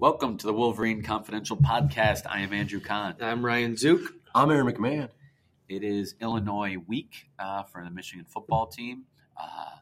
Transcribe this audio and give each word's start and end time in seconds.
Welcome 0.00 0.38
to 0.38 0.46
the 0.46 0.54
Wolverine 0.54 1.02
Confidential 1.02 1.58
Podcast. 1.58 2.22
I 2.26 2.40
am 2.40 2.54
Andrew 2.54 2.80
Kahn. 2.80 3.16
I'm 3.20 3.44
Ryan 3.44 3.76
Zook. 3.76 4.00
I'm 4.34 4.50
Aaron 4.50 4.66
McMahon. 4.66 5.10
It 5.68 5.84
is 5.84 6.14
Illinois 6.22 6.78
week 6.86 7.28
uh, 7.38 7.64
for 7.64 7.84
the 7.84 7.90
Michigan 7.90 8.24
football 8.26 8.66
team. 8.66 9.04
Uh, 9.38 9.76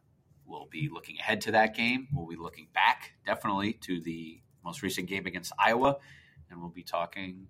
we'll 0.44 0.66
be 0.72 0.88
looking 0.92 1.18
ahead 1.20 1.42
to 1.42 1.52
that 1.52 1.76
game. 1.76 2.08
We'll 2.12 2.26
be 2.26 2.34
looking 2.34 2.66
back, 2.74 3.12
definitely, 3.24 3.74
to 3.74 4.00
the 4.00 4.40
most 4.64 4.82
recent 4.82 5.08
game 5.08 5.24
against 5.24 5.52
Iowa. 5.56 5.98
And 6.50 6.60
we'll 6.60 6.70
be 6.70 6.82
talking 6.82 7.46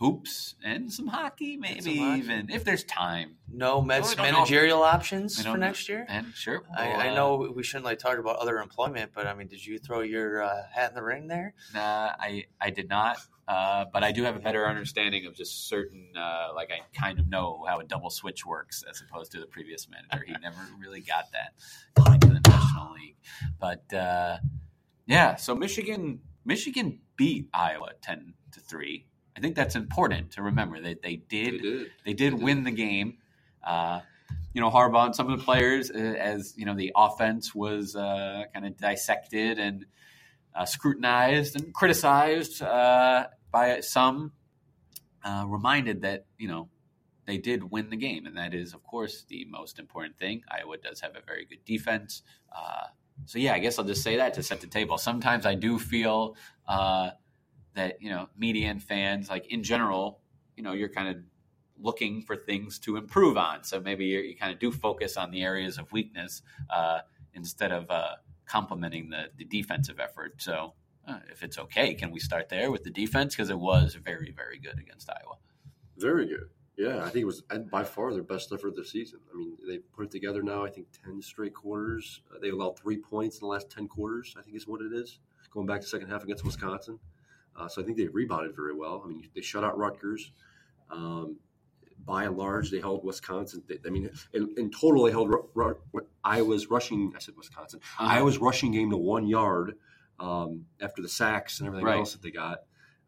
hoops 0.00 0.54
and 0.64 0.90
some 0.90 1.06
hockey, 1.06 1.58
maybe 1.58 1.80
some 1.82 1.96
hockey. 1.98 2.18
even 2.20 2.50
if 2.50 2.64
there's 2.64 2.84
time. 2.84 3.36
No 3.52 3.76
Well, 3.78 3.82
med- 3.82 4.02
we 4.04 4.08
don't 4.14 4.16
know. 4.16 4.32
managerial 4.32 4.82
options 4.82 5.40
for 5.44 5.58
next 5.58 5.88
year. 5.90 6.06
And 6.08 6.32
sure, 6.34 6.62
I, 6.76 6.86
we'll, 6.88 6.96
I 6.96 7.08
uh, 7.10 7.14
know 7.14 7.52
we 7.54 7.62
shouldn't 7.62 7.84
like 7.84 7.98
talk 7.98 8.16
about 8.18 8.36
other 8.36 8.58
employment, 8.60 9.12
but 9.14 9.26
I 9.26 9.34
mean, 9.34 9.46
did 9.48 9.64
you 9.64 9.78
throw 9.78 10.00
your 10.00 10.42
uh, 10.42 10.62
hat 10.72 10.88
in 10.90 10.94
the 10.94 11.02
ring 11.02 11.28
there? 11.28 11.52
Nah, 11.74 12.12
I 12.18 12.46
I 12.60 12.70
did 12.70 12.88
not, 12.88 13.18
uh, 13.46 13.84
but 13.92 14.02
I 14.02 14.12
do 14.12 14.22
have 14.24 14.36
a 14.36 14.40
better 14.40 14.66
understanding 14.66 15.26
of 15.26 15.34
just 15.34 15.68
certain. 15.68 16.12
Uh, 16.16 16.48
like 16.54 16.70
I 16.72 16.80
kind 16.98 17.18
of 17.20 17.28
know 17.28 17.64
how 17.68 17.78
a 17.78 17.84
double 17.84 18.08
switch 18.10 18.46
works 18.46 18.82
as 18.88 19.02
opposed 19.06 19.32
to 19.32 19.40
the 19.40 19.46
previous 19.46 19.86
manager. 19.88 20.24
He 20.26 20.32
never 20.40 20.60
really 20.80 21.00
got 21.00 21.30
that 21.32 21.52
coming 22.02 22.20
to 22.20 22.28
the 22.28 22.40
National 22.48 22.94
League, 22.94 23.16
but 23.60 23.92
uh, 23.92 24.38
yeah. 25.06 25.36
So 25.36 25.54
Michigan 25.54 26.20
Michigan 26.46 27.00
beat 27.16 27.50
Iowa 27.52 27.90
ten 28.00 28.32
to 28.52 28.60
three. 28.60 29.06
I 29.36 29.40
think 29.40 29.54
that's 29.54 29.76
important 29.76 30.32
to 30.32 30.42
remember 30.42 30.80
that 30.80 31.02
they 31.02 31.16
did 31.16 31.54
They 31.54 31.58
did. 31.58 31.90
they 32.04 32.12
did 32.14 32.34
win 32.34 32.64
the 32.64 32.70
game. 32.70 33.18
Uh, 33.64 34.00
you 34.52 34.60
know, 34.60 34.70
Harbaugh 34.70 35.06
and 35.06 35.14
some 35.14 35.30
of 35.30 35.38
the 35.38 35.44
players, 35.44 35.90
uh, 35.90 35.98
as 35.98 36.54
you 36.56 36.64
know, 36.66 36.74
the 36.74 36.92
offense 36.96 37.54
was 37.54 37.94
uh, 37.94 38.44
kind 38.52 38.66
of 38.66 38.76
dissected 38.76 39.58
and 39.58 39.86
uh, 40.54 40.64
scrutinized 40.64 41.54
and 41.56 41.72
criticized 41.72 42.62
uh, 42.62 43.26
by 43.50 43.80
some. 43.80 44.32
Uh, 45.22 45.44
reminded 45.46 46.00
that 46.00 46.24
you 46.38 46.48
know 46.48 46.70
they 47.26 47.36
did 47.38 47.70
win 47.70 47.90
the 47.90 47.96
game, 47.96 48.26
and 48.26 48.36
that 48.36 48.54
is, 48.54 48.72
of 48.74 48.82
course, 48.82 49.24
the 49.28 49.44
most 49.44 49.78
important 49.78 50.16
thing. 50.18 50.42
Iowa 50.50 50.78
does 50.78 51.00
have 51.00 51.14
a 51.14 51.20
very 51.24 51.44
good 51.44 51.64
defense. 51.64 52.22
Uh, 52.50 52.86
so 53.26 53.38
yeah, 53.38 53.52
I 53.52 53.58
guess 53.58 53.78
I'll 53.78 53.84
just 53.84 54.02
say 54.02 54.16
that 54.16 54.34
to 54.34 54.42
set 54.42 54.60
the 54.62 54.66
table. 54.66 54.96
Sometimes 54.98 55.44
I 55.44 55.54
do 55.54 55.78
feel 55.78 56.36
uh, 56.66 57.10
that 57.74 58.00
you 58.00 58.10
know 58.10 58.28
media 58.36 58.68
and 58.68 58.82
fans, 58.82 59.28
like 59.28 59.46
in 59.46 59.62
general, 59.62 60.20
you 60.56 60.62
know, 60.62 60.72
you're 60.72 60.88
kind 60.88 61.08
of 61.08 61.16
looking 61.78 62.22
for 62.22 62.36
things 62.36 62.78
to 62.80 62.96
improve 62.96 63.36
on. 63.36 63.64
So 63.64 63.80
maybe 63.80 64.06
you 64.06 64.36
kind 64.36 64.52
of 64.52 64.58
do 64.58 64.70
focus 64.70 65.16
on 65.16 65.30
the 65.30 65.42
areas 65.42 65.78
of 65.78 65.90
weakness 65.92 66.42
uh, 66.68 67.00
instead 67.32 67.72
of 67.72 67.90
uh, 67.90 68.16
complimenting 68.44 69.08
the, 69.10 69.30
the 69.36 69.44
defensive 69.44 69.98
effort. 69.98 70.34
So 70.42 70.74
uh, 71.08 71.20
if 71.30 71.42
it's 71.42 71.58
okay, 71.58 71.94
can 71.94 72.10
we 72.10 72.20
start 72.20 72.50
there 72.50 72.70
with 72.70 72.84
the 72.84 72.90
defense 72.90 73.34
because 73.34 73.50
it 73.50 73.58
was 73.58 73.94
very 73.94 74.32
very 74.36 74.58
good 74.58 74.78
against 74.78 75.08
Iowa. 75.08 75.36
Very 75.96 76.26
good. 76.26 76.50
Yeah, 76.76 77.00
I 77.04 77.10
think 77.10 77.22
it 77.22 77.26
was 77.26 77.42
by 77.70 77.84
far 77.84 78.12
their 78.14 78.22
best 78.22 78.50
effort 78.52 78.68
of 78.68 78.76
the 78.76 78.86
season. 78.86 79.20
I 79.30 79.36
mean, 79.36 79.56
they 79.68 79.78
put 79.78 80.06
it 80.06 80.10
together 80.10 80.42
now. 80.42 80.64
I 80.64 80.70
think 80.70 80.86
ten 81.04 81.20
straight 81.20 81.52
quarters. 81.52 82.22
They 82.40 82.48
allowed 82.48 82.78
three 82.78 82.96
points 82.96 83.36
in 83.36 83.40
the 83.40 83.48
last 83.48 83.70
ten 83.70 83.86
quarters. 83.86 84.34
I 84.38 84.42
think 84.42 84.56
is 84.56 84.66
what 84.66 84.80
it 84.80 84.92
is. 84.92 85.18
Going 85.50 85.66
back 85.66 85.82
to 85.82 85.86
second 85.86 86.08
half 86.08 86.22
against 86.24 86.42
Wisconsin, 86.42 86.98
uh, 87.60 87.68
so 87.68 87.82
I 87.82 87.84
think 87.84 87.96
they 87.98 88.06
rebounded 88.08 88.56
very 88.56 88.74
well. 88.74 89.02
I 89.04 89.08
mean, 89.08 89.28
they 89.34 89.40
shut 89.42 89.62
out 89.64 89.76
Rutgers. 89.78 90.32
Um, 90.90 91.36
by 92.04 92.24
and 92.24 92.36
large, 92.36 92.70
they 92.70 92.80
held 92.80 93.04
Wisconsin. 93.04 93.62
They, 93.68 93.76
I 93.86 93.90
mean, 93.90 94.10
in, 94.32 94.54
in 94.56 94.70
total, 94.70 95.04
they 95.04 95.10
held 95.10 95.28
Ru- 95.28 95.48
Ru- 95.54 96.06
Iowa's 96.24 96.68
rushing. 96.70 97.12
I 97.14 97.18
said 97.20 97.34
Wisconsin. 97.36 97.80
Iowa's 97.98 98.38
rushing 98.38 98.72
game 98.72 98.90
to 98.90 98.96
one 98.96 99.26
yard 99.26 99.74
um, 100.18 100.64
after 100.80 101.02
the 101.02 101.08
sacks 101.08 101.60
and 101.60 101.66
everything 101.66 101.86
Right. 101.86 101.98
else 101.98 102.12
that 102.12 102.22
they 102.22 102.30
got. 102.30 102.60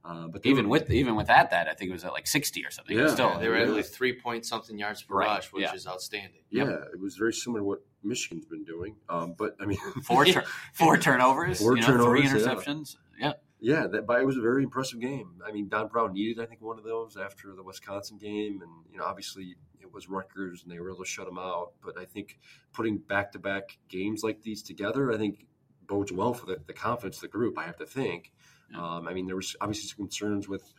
Uh, 0.05 0.27
but 0.29 0.43
they 0.43 0.51
even 0.51 0.65
were- 0.69 0.73
with 0.81 0.91
even 0.91 1.15
without 1.15 1.51
that, 1.51 1.67
that 1.67 1.69
I 1.69 1.75
think 1.75 1.89
it 1.91 1.93
was 1.93 2.05
at 2.05 2.13
like 2.13 2.27
sixty 2.27 2.65
or 2.67 2.71
something. 2.73 2.97
Yeah. 2.99 3.07
still 3.07 3.29
Yeah, 3.31 3.39
they 3.39 3.49
were 3.49 3.55
at 3.57 3.71
least 3.71 3.95
three 3.95 4.13
point 4.21 4.45
something 4.45 4.77
yards 4.77 5.01
per 5.03 5.15
Right, 5.15 5.27
rush, 5.29 5.53
which 5.53 5.63
yeah. 5.63 5.75
is 5.75 5.87
outstanding. 5.87 6.41
Yeah, 6.51 6.65
Yep. 6.65 6.91
it 6.95 7.01
was 7.01 7.17
very 7.17 7.33
similar 7.33 7.61
to 7.61 7.65
what 7.65 7.79
Michigan's 8.03 8.45
been 8.47 8.65
doing. 8.65 8.97
Um, 9.09 9.35
but 9.39 9.55
I 9.61 9.65
mean, 9.65 9.79
four 10.03 10.25
tur- 10.35 10.45
four 10.75 10.97
turnovers, 10.99 11.61
Four 11.61 11.77
you 11.77 11.83
know, 11.83 11.87
three 11.87 12.23
turnovers, 12.25 12.43
yeah. 12.43 12.49
interceptions. 12.55 12.97
Yeah. 13.19 13.33
Yeah, 13.63 13.87
that 13.87 14.07
but 14.07 14.21
it 14.21 14.27
was 14.27 14.37
a 14.37 14.41
very 14.41 14.65
impressive 14.65 15.01
game. 15.01 15.41
I 15.47 15.53
mean, 15.53 15.69
Don 15.69 15.87
Brown 15.87 16.13
needed, 16.13 16.43
I 16.43 16.47
think, 16.47 16.61
one 16.61 16.79
of 16.79 16.85
those 16.85 17.17
after 17.17 17.55
the 17.55 17.63
Wisconsin 17.63 18.19
game, 18.19 18.61
and 18.61 18.71
you 18.91 18.99
know, 18.99 19.05
obviously 19.05 19.55
it 19.81 19.93
was 19.93 20.09
Rutgers, 20.09 20.65
and 20.65 20.73
they 20.73 20.81
were 20.81 20.91
able 20.91 21.05
to 21.05 21.09
shut 21.09 21.27
them 21.27 21.39
out. 21.39 21.73
But 21.81 21.97
I 21.97 22.05
think 22.05 22.41
putting 22.73 22.99
back-to-back 22.99 23.79
games 23.89 24.25
like 24.25 24.43
these 24.43 24.65
together, 24.65 25.13
I 25.13 25.17
think 25.17 25.47
bodes 25.87 26.11
well 26.11 26.35
for 26.35 26.47
the, 26.47 26.59
the 26.67 26.73
confidence 26.73 27.19
of 27.19 27.23
the 27.23 27.29
group. 27.29 27.57
I 27.57 27.63
have 27.65 27.77
to 27.77 27.87
think. 27.87 28.33
Yeah. 28.73 28.83
Um, 28.83 29.07
I 29.07 29.15
mean, 29.15 29.27
there 29.27 29.37
was 29.37 29.55
obviously 29.61 29.89
some 29.89 29.99
concerns 29.99 30.49
with 30.49 30.75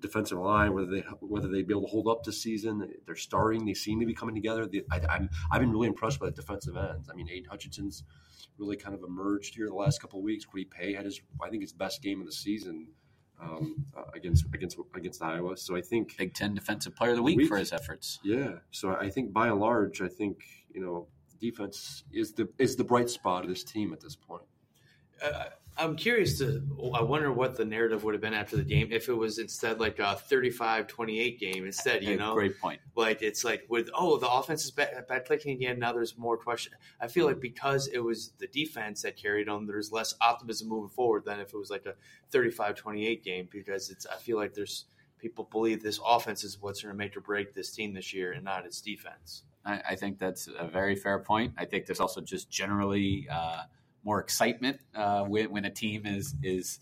defensive 0.00 0.38
line, 0.38 0.72
whether 0.74 0.86
they 0.86 1.00
whether 1.20 1.48
they'd 1.48 1.66
be 1.66 1.72
able 1.74 1.82
to 1.82 1.88
hold 1.88 2.08
up 2.08 2.24
this 2.24 2.42
season. 2.42 2.90
They're 3.06 3.16
starting; 3.16 3.64
they 3.64 3.74
seem 3.74 4.00
to 4.00 4.06
be 4.06 4.14
coming 4.14 4.34
together. 4.34 4.66
The, 4.66 4.84
I, 4.90 5.00
I'm 5.08 5.30
I've 5.50 5.60
been 5.60 5.72
really 5.72 5.88
impressed 5.88 6.20
by 6.20 6.26
the 6.26 6.32
defensive 6.32 6.76
ends. 6.76 7.08
I 7.10 7.14
mean, 7.14 7.28
Aidan 7.30 7.50
Hutchinson's 7.50 8.04
really 8.58 8.76
kind 8.76 8.94
of 8.94 9.02
emerged 9.02 9.54
here 9.54 9.66
the 9.66 9.74
last 9.74 10.00
couple 10.00 10.18
of 10.18 10.24
weeks. 10.24 10.44
Kwity 10.44 10.70
Paye 10.70 10.92
had 10.92 11.04
his, 11.04 11.20
I 11.42 11.48
think, 11.48 11.62
his 11.62 11.72
best 11.72 12.02
game 12.02 12.20
of 12.20 12.26
the 12.26 12.32
season 12.32 12.88
um, 13.40 13.86
uh, 13.96 14.02
against 14.14 14.46
against 14.54 14.78
against 14.94 15.22
Iowa. 15.22 15.56
So 15.56 15.76
I 15.76 15.80
think, 15.80 16.16
Big 16.16 16.34
Ten 16.34 16.54
Defensive 16.54 16.94
Player 16.96 17.10
of 17.10 17.16
the 17.16 17.22
Week, 17.22 17.38
Week. 17.38 17.48
for 17.48 17.56
his 17.56 17.72
efforts. 17.72 18.18
yeah. 18.22 18.56
So 18.70 18.96
I 19.00 19.10
think 19.10 19.32
by 19.32 19.48
and 19.48 19.60
large, 19.60 20.00
I 20.00 20.08
think 20.08 20.38
you 20.72 20.80
know, 20.80 21.08
defense 21.40 22.04
is 22.12 22.32
the 22.32 22.48
is 22.58 22.76
the 22.76 22.84
bright 22.84 23.10
spot 23.10 23.44
of 23.44 23.48
this 23.48 23.64
team 23.64 23.92
at 23.92 24.00
this 24.00 24.16
point. 24.16 24.44
Uh, 25.22 25.46
I'm 25.78 25.94
curious 25.96 26.38
to. 26.38 26.62
I 26.94 27.02
wonder 27.02 27.32
what 27.32 27.56
the 27.56 27.64
narrative 27.64 28.02
would 28.04 28.14
have 28.14 28.20
been 28.20 28.34
after 28.34 28.56
the 28.56 28.64
game 28.64 28.88
if 28.90 29.08
it 29.08 29.14
was 29.14 29.38
instead 29.38 29.78
like 29.78 29.98
a 30.00 30.20
35-28 30.30 31.38
game 31.38 31.64
instead. 31.64 32.02
You 32.02 32.16
know, 32.16 32.34
great 32.34 32.58
point. 32.60 32.80
like 32.96 33.22
it's 33.22 33.44
like 33.44 33.64
with 33.68 33.88
oh 33.94 34.18
the 34.18 34.28
offense 34.28 34.64
is 34.64 34.70
bad, 34.70 35.06
bad 35.08 35.24
clicking 35.24 35.52
again 35.52 35.78
now 35.78 35.92
there's 35.92 36.16
more 36.18 36.36
question 36.36 36.72
i 37.00 37.06
feel 37.06 37.26
like 37.26 37.40
because 37.40 37.86
it 37.88 37.98
was 37.98 38.32
the 38.38 38.46
defense 38.48 39.02
that 39.02 39.16
carried 39.16 39.48
on, 39.48 39.66
there's 39.66 39.92
less 39.92 40.14
optimism 40.20 40.68
moving 40.68 40.88
forward 40.88 41.24
than 41.24 41.40
if 41.40 41.52
it 41.52 41.56
was 41.56 41.70
like 41.70 41.86
a 41.86 41.94
35-28 42.36 43.22
game 43.22 43.48
because 43.50 43.90
it's 43.90 44.06
i 44.06 44.16
feel 44.16 44.36
like 44.36 44.54
there's 44.54 44.86
people 45.18 45.48
believe 45.50 45.82
this 45.82 46.00
offense 46.04 46.44
is 46.44 46.60
what's 46.60 46.82
going 46.82 46.92
to 46.92 46.98
make 46.98 47.16
or 47.16 47.20
break 47.20 47.54
this 47.54 47.70
team 47.70 47.92
this 47.94 48.12
year 48.12 48.32
and 48.32 48.44
not 48.44 48.66
its 48.66 48.80
defense 48.80 49.44
I, 49.64 49.80
I 49.90 49.94
think 49.96 50.18
that's 50.18 50.48
a 50.58 50.66
very 50.66 50.94
fair 50.94 51.18
point. 51.18 51.52
I 51.58 51.64
think 51.64 51.86
there's 51.86 52.00
also 52.00 52.20
just 52.20 52.48
generally 52.48 53.26
uh, 53.30 53.62
more 54.08 54.20
excitement 54.20 54.80
uh, 54.94 55.24
when, 55.24 55.50
when 55.50 55.64
a 55.66 55.70
team 55.70 56.06
is 56.06 56.34
is 56.42 56.80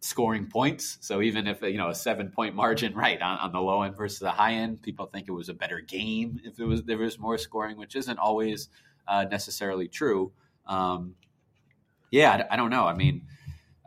scoring 0.00 0.46
points. 0.46 0.98
So 1.00 1.22
even 1.22 1.46
if 1.46 1.62
you 1.62 1.78
know 1.78 1.88
a 1.88 1.94
seven 1.94 2.28
point 2.28 2.54
margin, 2.54 2.94
right 3.06 3.20
on, 3.20 3.38
on 3.38 3.52
the 3.52 3.60
low 3.60 3.82
end 3.82 3.96
versus 3.96 4.18
the 4.18 4.30
high 4.30 4.52
end, 4.52 4.82
people 4.82 5.06
think 5.06 5.28
it 5.28 5.32
was 5.32 5.48
a 5.48 5.54
better 5.54 5.80
game 5.80 6.40
if 6.44 6.60
it 6.60 6.64
was 6.64 6.82
there 6.82 6.98
was 6.98 7.18
more 7.18 7.38
scoring, 7.38 7.78
which 7.78 7.96
isn't 7.96 8.18
always 8.18 8.68
uh, 9.08 9.24
necessarily 9.30 9.88
true. 9.88 10.32
Um, 10.66 11.14
yeah, 12.10 12.46
I, 12.50 12.54
I 12.54 12.56
don't 12.56 12.70
know. 12.70 12.84
I 12.84 12.94
mean, 12.94 13.22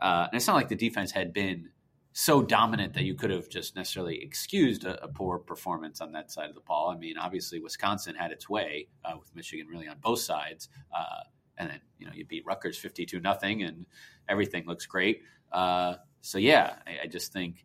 uh, 0.02 0.26
it's 0.32 0.48
not 0.48 0.56
like 0.56 0.68
the 0.68 0.76
defense 0.76 1.12
had 1.12 1.32
been 1.32 1.70
so 2.18 2.42
dominant 2.42 2.94
that 2.94 3.04
you 3.04 3.14
could 3.14 3.30
have 3.30 3.46
just 3.46 3.76
necessarily 3.76 4.22
excused 4.22 4.84
a, 4.84 5.04
a 5.04 5.08
poor 5.08 5.38
performance 5.38 6.00
on 6.00 6.12
that 6.12 6.32
side 6.32 6.48
of 6.48 6.54
the 6.54 6.62
ball. 6.62 6.88
I 6.88 6.96
mean, 6.96 7.18
obviously 7.18 7.60
Wisconsin 7.60 8.14
had 8.14 8.32
its 8.32 8.48
way 8.48 8.88
uh, 9.04 9.12
with 9.18 9.34
Michigan 9.36 9.66
really 9.68 9.86
on 9.86 9.98
both 10.00 10.20
sides, 10.20 10.70
uh, 10.96 11.24
and 11.58 11.70
then 11.70 11.80
you 11.98 12.06
know 12.06 12.12
you 12.14 12.24
beat 12.24 12.44
Rutgers 12.46 12.78
fifty-two 12.78 13.20
nothing, 13.20 13.62
and 13.62 13.86
everything 14.28 14.66
looks 14.66 14.86
great. 14.86 15.22
Uh, 15.52 15.94
so 16.20 16.38
yeah, 16.38 16.76
I, 16.86 17.04
I 17.04 17.06
just 17.06 17.32
think 17.32 17.64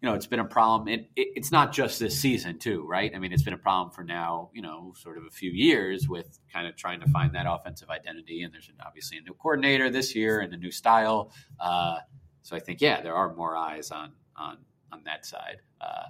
you 0.00 0.08
know 0.08 0.14
it's 0.14 0.26
been 0.26 0.40
a 0.40 0.44
problem. 0.44 0.88
It, 0.88 1.10
it, 1.16 1.28
it's 1.36 1.52
not 1.52 1.72
just 1.72 1.98
this 1.98 2.18
season 2.18 2.58
too, 2.58 2.84
right? 2.86 3.12
I 3.14 3.18
mean, 3.18 3.32
it's 3.32 3.42
been 3.42 3.54
a 3.54 3.58
problem 3.58 3.90
for 3.90 4.04
now, 4.04 4.50
you 4.52 4.62
know, 4.62 4.92
sort 4.96 5.18
of 5.18 5.24
a 5.24 5.30
few 5.30 5.50
years 5.50 6.08
with 6.08 6.38
kind 6.52 6.66
of 6.66 6.76
trying 6.76 7.00
to 7.00 7.08
find 7.10 7.34
that 7.34 7.46
offensive 7.48 7.90
identity. 7.90 8.42
And 8.42 8.52
there's 8.52 8.70
obviously 8.84 9.18
a 9.18 9.22
new 9.22 9.34
coordinator 9.34 9.90
this 9.90 10.14
year 10.14 10.40
and 10.40 10.52
a 10.52 10.56
new 10.56 10.70
style. 10.70 11.32
Uh, 11.60 11.98
so 12.42 12.56
I 12.56 12.60
think, 12.60 12.80
yeah, 12.80 13.00
there 13.00 13.14
are 13.14 13.34
more 13.34 13.56
eyes 13.56 13.90
on 13.90 14.12
on 14.36 14.58
on 14.90 15.04
that 15.04 15.24
side. 15.24 15.58
Uh, 15.80 16.06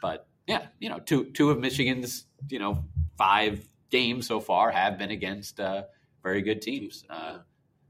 but 0.00 0.26
yeah, 0.46 0.66
you 0.78 0.88
know, 0.88 0.98
two 0.98 1.26
two 1.32 1.50
of 1.50 1.58
Michigan's 1.58 2.26
you 2.48 2.58
know 2.58 2.84
five 3.16 3.66
games 3.90 4.26
so 4.26 4.40
far 4.40 4.70
have 4.70 4.98
been 4.98 5.10
against 5.10 5.60
uh, 5.60 5.84
very 6.24 6.42
good 6.42 6.60
teams. 6.60 7.04
Uh, 7.08 7.38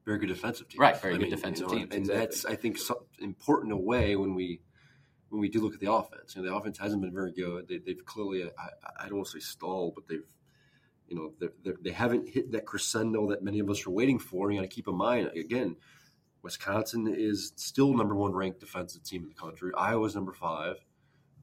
Very 0.04 0.18
good 0.18 0.28
defensive 0.28 0.68
teams. 0.68 0.80
Right, 0.80 1.00
very 1.00 1.16
good 1.16 1.30
defensive 1.30 1.68
teams, 1.68 1.84
and 1.84 2.00
exactly. 2.00 2.18
that's 2.18 2.44
I 2.44 2.56
think 2.56 2.76
so, 2.76 3.06
important 3.20 3.72
a 3.72 3.76
way 3.76 4.16
when 4.16 4.34
we 4.34 4.60
when 5.30 5.40
we 5.40 5.48
do 5.48 5.62
look 5.62 5.72
at 5.72 5.80
the 5.80 5.90
offense. 5.90 6.36
You 6.36 6.42
know, 6.42 6.50
the 6.50 6.54
offense 6.54 6.76
hasn't 6.78 7.00
been 7.00 7.14
very 7.14 7.32
good. 7.32 7.68
They, 7.68 7.78
they've 7.78 8.04
clearly 8.04 8.44
I, 8.44 8.68
I 9.00 9.08
don't 9.08 9.16
want 9.16 9.28
to 9.28 9.32
say 9.32 9.38
stalled, 9.40 9.94
but 9.94 10.06
they've 10.06 10.28
you 11.08 11.16
know 11.16 11.32
they're, 11.38 11.54
they're, 11.64 11.76
they 11.80 11.92
haven't 11.92 12.28
hit 12.28 12.52
that 12.52 12.66
crescendo 12.66 13.30
that 13.30 13.42
many 13.42 13.60
of 13.60 13.70
us 13.70 13.86
are 13.86 13.90
waiting 13.90 14.18
for. 14.18 14.50
You 14.50 14.58
got 14.58 14.68
to 14.68 14.74
keep 14.74 14.88
in 14.88 14.96
mind 14.96 15.28
again. 15.28 15.76
Wisconsin 16.42 17.08
is 17.08 17.54
still 17.56 17.94
number 17.94 18.14
one 18.14 18.34
ranked 18.34 18.60
defensive 18.60 19.02
team 19.04 19.22
in 19.22 19.28
the 19.28 19.34
country. 19.34 19.70
Iowa's 19.74 20.14
number 20.14 20.34
five. 20.34 20.76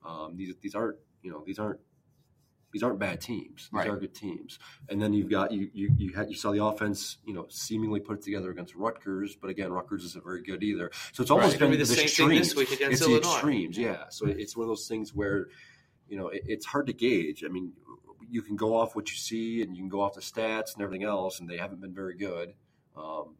Um, 0.05 0.35
these 0.35 0.53
these 0.61 0.75
aren't 0.75 0.97
you 1.23 1.31
know 1.31 1.43
these 1.43 1.57
aren't 1.57 1.79
these 2.71 2.83
aren't 2.83 2.99
bad 2.99 3.19
teams. 3.21 3.69
These 3.71 3.73
Right. 3.73 3.87
are 3.89 3.97
good 3.97 4.13
teams. 4.15 4.59
And 4.89 5.01
then 5.01 5.13
you've 5.13 5.29
got 5.29 5.51
you 5.51 5.69
you 5.73 5.91
you 5.97 6.13
had 6.13 6.29
you 6.29 6.35
saw 6.35 6.51
the 6.51 6.63
offense, 6.63 7.17
you 7.25 7.33
know, 7.33 7.47
seemingly 7.49 7.99
put 7.99 8.17
it 8.19 8.23
together 8.23 8.49
against 8.51 8.75
Rutgers, 8.75 9.35
but 9.35 9.49
again, 9.49 9.71
Rutgers 9.71 10.03
isn't 10.05 10.23
very 10.23 10.41
good 10.41 10.63
either. 10.63 10.91
So 11.11 11.21
it's 11.21 11.31
almost 11.31 11.59
gonna 11.59 11.71
been 11.71 11.77
be 11.79 11.83
the 11.83 11.85
same 11.85 11.95
thing 11.97 12.05
extremes. 12.05 12.47
this 12.49 12.55
week 12.55 12.71
against 12.71 13.01
it's 13.01 13.05
the 13.05 13.17
extremes, 13.17 13.77
yeah. 13.77 14.05
So 14.09 14.27
it's 14.27 14.55
one 14.55 14.63
of 14.63 14.69
those 14.69 14.87
things 14.87 15.13
where, 15.13 15.47
you 16.07 16.17
know, 16.17 16.27
it, 16.29 16.43
it's 16.45 16.65
hard 16.65 16.87
to 16.87 16.93
gauge. 16.93 17.43
I 17.43 17.47
mean, 17.49 17.73
you 18.29 18.41
can 18.41 18.55
go 18.55 18.75
off 18.75 18.95
what 18.95 19.09
you 19.09 19.17
see, 19.17 19.61
and 19.61 19.75
you 19.75 19.81
can 19.81 19.89
go 19.89 20.01
off 20.01 20.13
the 20.13 20.21
stats 20.21 20.73
and 20.73 20.81
everything 20.81 21.03
else, 21.05 21.39
and 21.39 21.49
they 21.49 21.57
haven't 21.57 21.81
been 21.81 21.93
very 21.93 22.15
good. 22.15 22.53
Um, 22.95 23.35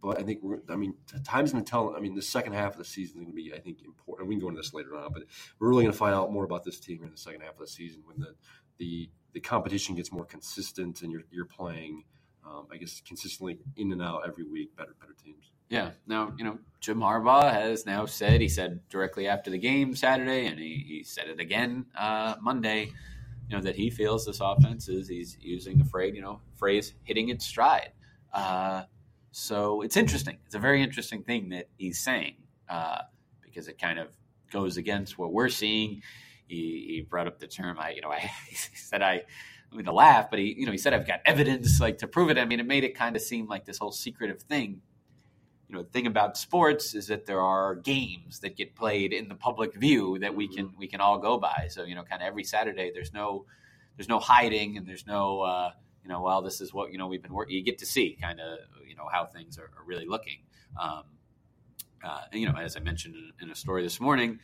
but 0.00 0.20
I 0.20 0.22
think 0.22 0.40
we're. 0.42 0.60
I 0.68 0.76
mean, 0.76 0.94
times 1.24 1.50
going 1.52 1.64
to 1.64 1.68
tell. 1.68 1.94
I 1.96 2.00
mean, 2.00 2.14
the 2.14 2.22
second 2.22 2.52
half 2.52 2.72
of 2.72 2.78
the 2.78 2.84
season 2.84 3.18
is 3.18 3.24
going 3.24 3.36
to 3.36 3.42
be, 3.42 3.52
I 3.52 3.58
think, 3.58 3.82
important. 3.84 4.28
We 4.28 4.36
can 4.36 4.40
go 4.40 4.48
into 4.48 4.60
this 4.60 4.72
later 4.72 4.94
on, 4.96 5.12
but 5.12 5.24
we're 5.58 5.68
really 5.68 5.82
going 5.82 5.92
to 5.92 5.98
find 5.98 6.14
out 6.14 6.32
more 6.32 6.44
about 6.44 6.62
this 6.62 6.78
team 6.78 7.02
in 7.02 7.10
the 7.10 7.16
second 7.16 7.40
half 7.40 7.54
of 7.54 7.58
the 7.58 7.66
season 7.66 8.02
when 8.06 8.20
the 8.20 8.34
the 8.78 9.10
the 9.32 9.40
competition 9.40 9.94
gets 9.94 10.10
more 10.10 10.24
consistent 10.24 11.02
and 11.02 11.12
you're 11.12 11.24
you're 11.30 11.46
playing. 11.46 12.04
Um, 12.46 12.66
I 12.72 12.78
guess 12.78 13.02
consistently 13.06 13.58
in 13.76 13.92
and 13.92 14.00
out 14.00 14.22
every 14.26 14.44
week, 14.44 14.74
better 14.74 14.94
better 14.98 15.12
teams. 15.22 15.50
Yeah. 15.68 15.90
Now, 16.06 16.32
you 16.38 16.44
know, 16.44 16.58
Jim 16.80 17.00
Harbaugh 17.00 17.52
has 17.52 17.84
now 17.84 18.06
said, 18.06 18.40
he 18.40 18.48
said 18.48 18.80
directly 18.88 19.28
after 19.28 19.50
the 19.50 19.58
game 19.58 19.94
Saturday, 19.94 20.46
and 20.46 20.58
he, 20.58 20.84
he 20.86 21.02
said 21.04 21.28
it 21.28 21.40
again 21.40 21.86
uh, 21.96 22.36
Monday, 22.40 22.92
you 23.48 23.56
know, 23.56 23.62
that 23.62 23.76
he 23.76 23.90
feels 23.90 24.24
this 24.24 24.40
offense 24.40 24.88
is, 24.88 25.08
he's 25.08 25.36
using 25.40 25.76
the 25.78 25.84
phrase, 25.84 26.14
you 26.14 26.22
know, 26.22 26.40
phrase 26.56 26.94
hitting 27.04 27.28
its 27.28 27.44
stride. 27.44 27.92
Uh, 28.32 28.84
so 29.30 29.82
it's 29.82 29.96
interesting. 29.96 30.38
It's 30.46 30.54
a 30.54 30.58
very 30.58 30.82
interesting 30.82 31.22
thing 31.22 31.50
that 31.50 31.68
he's 31.76 31.98
saying 31.98 32.36
uh, 32.68 33.02
because 33.42 33.68
it 33.68 33.78
kind 33.78 33.98
of 33.98 34.08
goes 34.50 34.78
against 34.78 35.18
what 35.18 35.32
we're 35.32 35.50
seeing. 35.50 36.02
He, 36.48 36.86
he 36.88 37.06
brought 37.08 37.26
up 37.26 37.38
the 37.38 37.46
term, 37.46 37.78
I, 37.78 37.90
you 37.90 38.00
know, 38.00 38.10
I, 38.10 38.18
he 38.48 38.56
said, 38.56 39.02
I, 39.02 39.22
I 39.70 39.76
mean, 39.76 39.84
to 39.84 39.92
laugh, 39.92 40.30
but 40.30 40.38
he, 40.38 40.54
you 40.58 40.66
know, 40.66 40.72
he 40.72 40.78
said, 40.78 40.94
I've 40.94 41.06
got 41.06 41.20
evidence 41.26 41.80
like 41.80 41.98
to 41.98 42.08
prove 42.08 42.30
it. 42.30 42.38
I 42.38 42.44
mean, 42.44 42.60
it 42.60 42.66
made 42.66 42.84
it 42.84 42.94
kind 42.94 43.16
of 43.16 43.22
seem 43.22 43.46
like 43.46 43.64
this 43.64 43.78
whole 43.78 43.92
secretive 43.92 44.42
thing. 44.42 44.80
You 45.68 45.76
know 45.76 45.82
the 45.82 45.90
thing 45.90 46.06
about 46.06 46.38
sports 46.38 46.94
is 46.94 47.08
that 47.08 47.26
there 47.26 47.42
are 47.42 47.74
games 47.74 48.40
that 48.40 48.56
get 48.56 48.74
played 48.74 49.12
in 49.12 49.28
the 49.28 49.34
public 49.34 49.74
view 49.74 50.18
that 50.20 50.34
we 50.34 50.48
can 50.48 50.72
we 50.78 50.86
can 50.86 51.02
all 51.02 51.18
go 51.18 51.36
by. 51.36 51.66
So 51.68 51.84
you 51.84 51.94
know 51.94 52.04
kind 52.04 52.22
of 52.22 52.26
every 52.26 52.42
saturday 52.42 52.90
there's 52.92 53.12
no 53.12 53.44
there's 53.96 54.08
no 54.08 54.18
hiding 54.18 54.78
and 54.78 54.88
there's 54.88 55.06
no 55.06 55.42
uh, 55.42 55.72
you 56.02 56.08
know 56.08 56.22
well 56.22 56.40
this 56.40 56.62
is 56.62 56.72
what 56.72 56.90
you 56.90 56.96
know 56.96 57.06
we've 57.06 57.20
been 57.20 57.34
working 57.34 57.54
you 57.54 57.62
get 57.62 57.76
to 57.78 57.86
see 57.86 58.16
kind 58.18 58.40
of 58.40 58.60
you 58.88 58.96
know 58.96 59.08
how 59.12 59.26
things 59.26 59.58
are, 59.58 59.64
are 59.64 59.84
really 59.84 60.06
looking. 60.06 60.38
Um, 60.80 61.02
uh, 62.02 62.20
you 62.32 62.46
know 62.46 62.56
as 62.56 62.76
i 62.76 62.80
mentioned 62.80 63.16
in, 63.16 63.32
in 63.46 63.50
a 63.50 63.54
story 63.54 63.82
this 63.82 64.00
morning 64.00 64.38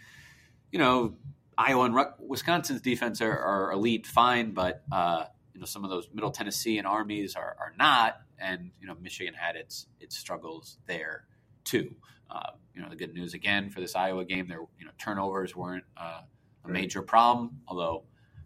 you 0.73 0.79
know 0.79 1.15
iowa 1.57 1.85
and 1.85 2.07
wisconsin's 2.19 2.81
defense 2.81 3.21
are, 3.21 3.39
are 3.39 3.73
elite 3.73 4.07
fine 4.07 4.53
but 4.53 4.83
uh, 4.93 5.25
you 5.53 5.61
know 5.61 5.67
some 5.67 5.85
of 5.85 5.91
those 5.91 6.09
middle 6.13 6.31
tennessee 6.31 6.79
and 6.79 6.87
armies 6.87 7.37
are, 7.37 7.57
are 7.59 7.73
not 7.79 8.21
and 8.39 8.71
you 8.81 8.87
know 8.87 8.95
Michigan 9.01 9.35
had 9.35 9.57
its 9.57 9.87
its 10.01 10.17
struggles 10.17 10.79
there 10.87 11.25
too. 11.65 11.95
Uh, 12.31 12.51
you 12.75 12.83
know 12.83 12.89
the 12.89 12.97
good 12.97 13.15
news 13.15 13.35
again 13.35 13.71
for 13.71 13.81
this 13.81 13.95
Iowa 13.95 14.25
game, 14.25 14.49
their 14.49 14.61
you 14.79 14.85
know 14.85 14.93
turnovers 14.99 15.55
weren't 15.55 15.85
uh, 15.97 16.23
a 16.65 16.69
major 16.69 17.03
problem, 17.03 17.61
although 17.69 18.05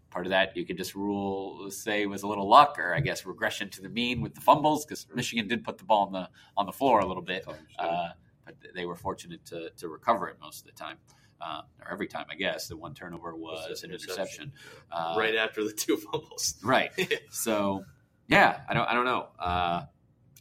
part 0.09 0.25
of 0.25 0.31
that 0.31 0.57
you 0.57 0.65
could 0.65 0.77
just 0.77 0.95
rule 0.95 1.69
say 1.69 2.05
was 2.07 2.23
a 2.23 2.27
little 2.27 2.47
luck 2.49 2.77
or 2.79 2.95
I 2.95 2.99
guess 2.99 3.25
regression 3.25 3.69
to 3.71 3.81
the 3.81 3.89
mean 3.89 4.21
with 4.21 4.33
the 4.33 4.41
fumbles 4.41 4.85
because 4.85 5.05
Michigan 5.13 5.47
did 5.47 5.63
put 5.63 5.77
the 5.77 5.83
ball 5.83 6.07
on 6.07 6.11
the 6.11 6.29
on 6.57 6.65
the 6.65 6.71
floor 6.71 6.99
a 6.99 7.05
little 7.05 7.23
bit, 7.23 7.45
uh, 7.77 8.09
but 8.45 8.55
they 8.75 8.85
were 8.85 8.95
fortunate 8.95 9.45
to 9.47 9.69
to 9.77 9.87
recover 9.87 10.27
it 10.29 10.37
most 10.41 10.61
of 10.61 10.65
the 10.65 10.77
time. 10.77 10.97
Uh, 11.41 11.61
or 11.85 11.91
every 11.91 12.07
time, 12.07 12.25
I 12.29 12.35
guess. 12.35 12.67
The 12.67 12.75
one 12.77 12.93
turnover 12.93 13.35
was 13.35 13.83
an 13.83 13.91
interception. 13.91 14.51
Uh, 14.91 15.15
right 15.17 15.35
after 15.35 15.63
the 15.63 15.71
two 15.71 15.97
fumbles. 15.97 16.55
Right. 16.63 16.91
So, 17.29 17.83
yeah, 18.27 18.61
I 18.67 18.73
don't, 18.73 18.87
I 18.89 18.93
don't 18.93 19.05
know. 19.05 19.27
Uh, 19.37 19.83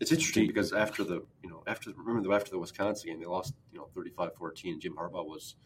It's 0.00 0.10
interesting 0.12 0.46
because 0.46 0.72
after 0.72 1.04
the 1.04 1.24
you 1.42 1.50
know 1.50 1.62
after 1.66 1.90
remember 1.96 2.32
after 2.34 2.50
the 2.50 2.58
Wisconsin 2.58 3.10
game 3.10 3.20
they 3.20 3.26
lost 3.26 3.52
you 3.72 3.78
know 3.78 3.88
35-14 3.96 4.78
Jim 4.80 4.94
Harbaugh 4.96 5.26
was 5.26 5.56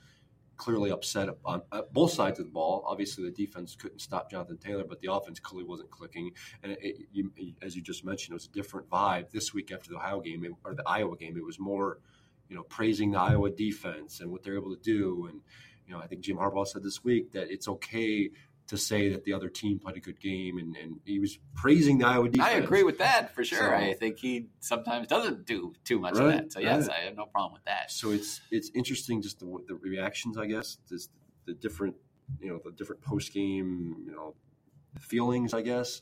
clearly 0.57 0.91
upset 0.91 1.29
on 1.45 1.63
uh, 1.73 1.83
both 1.93 2.13
sides 2.13 2.39
of 2.41 2.47
the 2.47 2.53
ball. 2.53 2.85
Obviously 2.87 3.25
the 3.25 3.31
defense 3.31 3.75
couldn't 3.75 4.01
stop 4.01 4.31
Jonathan 4.31 4.59
Taylor, 4.59 4.85
but 4.85 5.01
the 5.01 5.13
offense 5.13 5.39
clearly 5.41 5.67
wasn't 5.69 5.91
clicking. 5.91 6.31
And 6.63 6.73
it, 6.73 6.79
it, 6.83 6.97
you, 7.13 7.31
as 7.63 7.75
you 7.77 7.83
just 7.83 8.05
mentioned, 8.05 8.33
it 8.33 8.35
was 8.35 8.47
a 8.47 8.51
different 8.53 8.89
vibe 8.89 9.31
this 9.31 9.53
week 9.55 9.73
after 9.73 9.91
the 9.91 9.97
Ohio 9.97 10.21
game 10.21 10.45
it- 10.45 10.53
or 10.65 10.75
the 10.75 10.85
Iowa 10.87 11.17
game. 11.17 11.37
It 11.37 11.45
was 11.45 11.59
more 11.59 11.99
you 12.53 12.59
know 12.59 12.65
praising 12.65 13.13
the 13.13 13.19
Iowa 13.19 13.49
defense 13.51 14.21
and 14.21 14.31
what 14.31 14.43
they're 14.43 14.59
able 14.59 14.77
to 14.77 14.83
do. 14.83 15.27
And 15.31 15.41
you 15.87 15.95
know 15.95 16.01
I 16.01 16.07
think 16.07 16.21
Jim 16.21 16.37
Harbaugh 16.37 16.67
said 16.67 16.83
this 16.83 17.03
week 17.03 17.33
that 17.33 17.51
it's 17.51 17.67
okay. 17.69 18.31
To 18.69 18.79
say 18.79 19.09
that 19.11 19.25
the 19.25 19.35
other 19.35 19.51
team 19.51 19.79
played 19.81 19.97
a 19.97 20.01
good 20.01 20.21
game, 20.21 20.57
and, 20.57 20.75
and 20.77 21.01
he 21.05 21.19
was 21.19 21.39
praising 21.55 21.99
the 21.99 22.07
Iowa 22.07 22.29
defense. 22.29 22.49
I 22.49 22.53
agree 22.53 22.85
with 22.85 22.99
that 22.99 23.35
for 23.35 23.45
sure. 23.45 23.59
So- 23.59 23.75
I 23.75 23.93
think 23.93 24.19
he 24.19 24.47
sometimes 24.61 25.09
doesn't 25.09 25.45
do 25.47 25.75
too 25.85 25.99
much 25.99 26.15
Right, 26.15 26.27
of 26.27 26.33
that. 26.33 26.53
So, 26.53 26.61
yes, 26.61 26.87
right. 26.89 26.97
I 26.97 27.05
have 27.07 27.17
no 27.17 27.27
problem 27.27 27.53
with 27.53 27.65
that. 27.65 27.91
So 27.91 28.13
it's 28.13 28.41
it's 28.51 28.71
interesting 28.73 29.21
just 29.21 29.41
the, 29.41 29.47
the 29.69 29.75
reactions, 29.75 30.39
I 30.39 30.47
guess, 30.47 30.79
this, 30.89 31.09
the 31.45 31.53
different 31.55 31.97
you 32.41 32.49
know 32.51 32.61
the 32.65 32.71
different 32.71 33.03
post 33.03 33.35
game 33.35 33.97
you 34.07 34.13
know 34.13 34.35
feelings, 35.01 35.53
I 35.53 35.63
guess. 35.63 36.01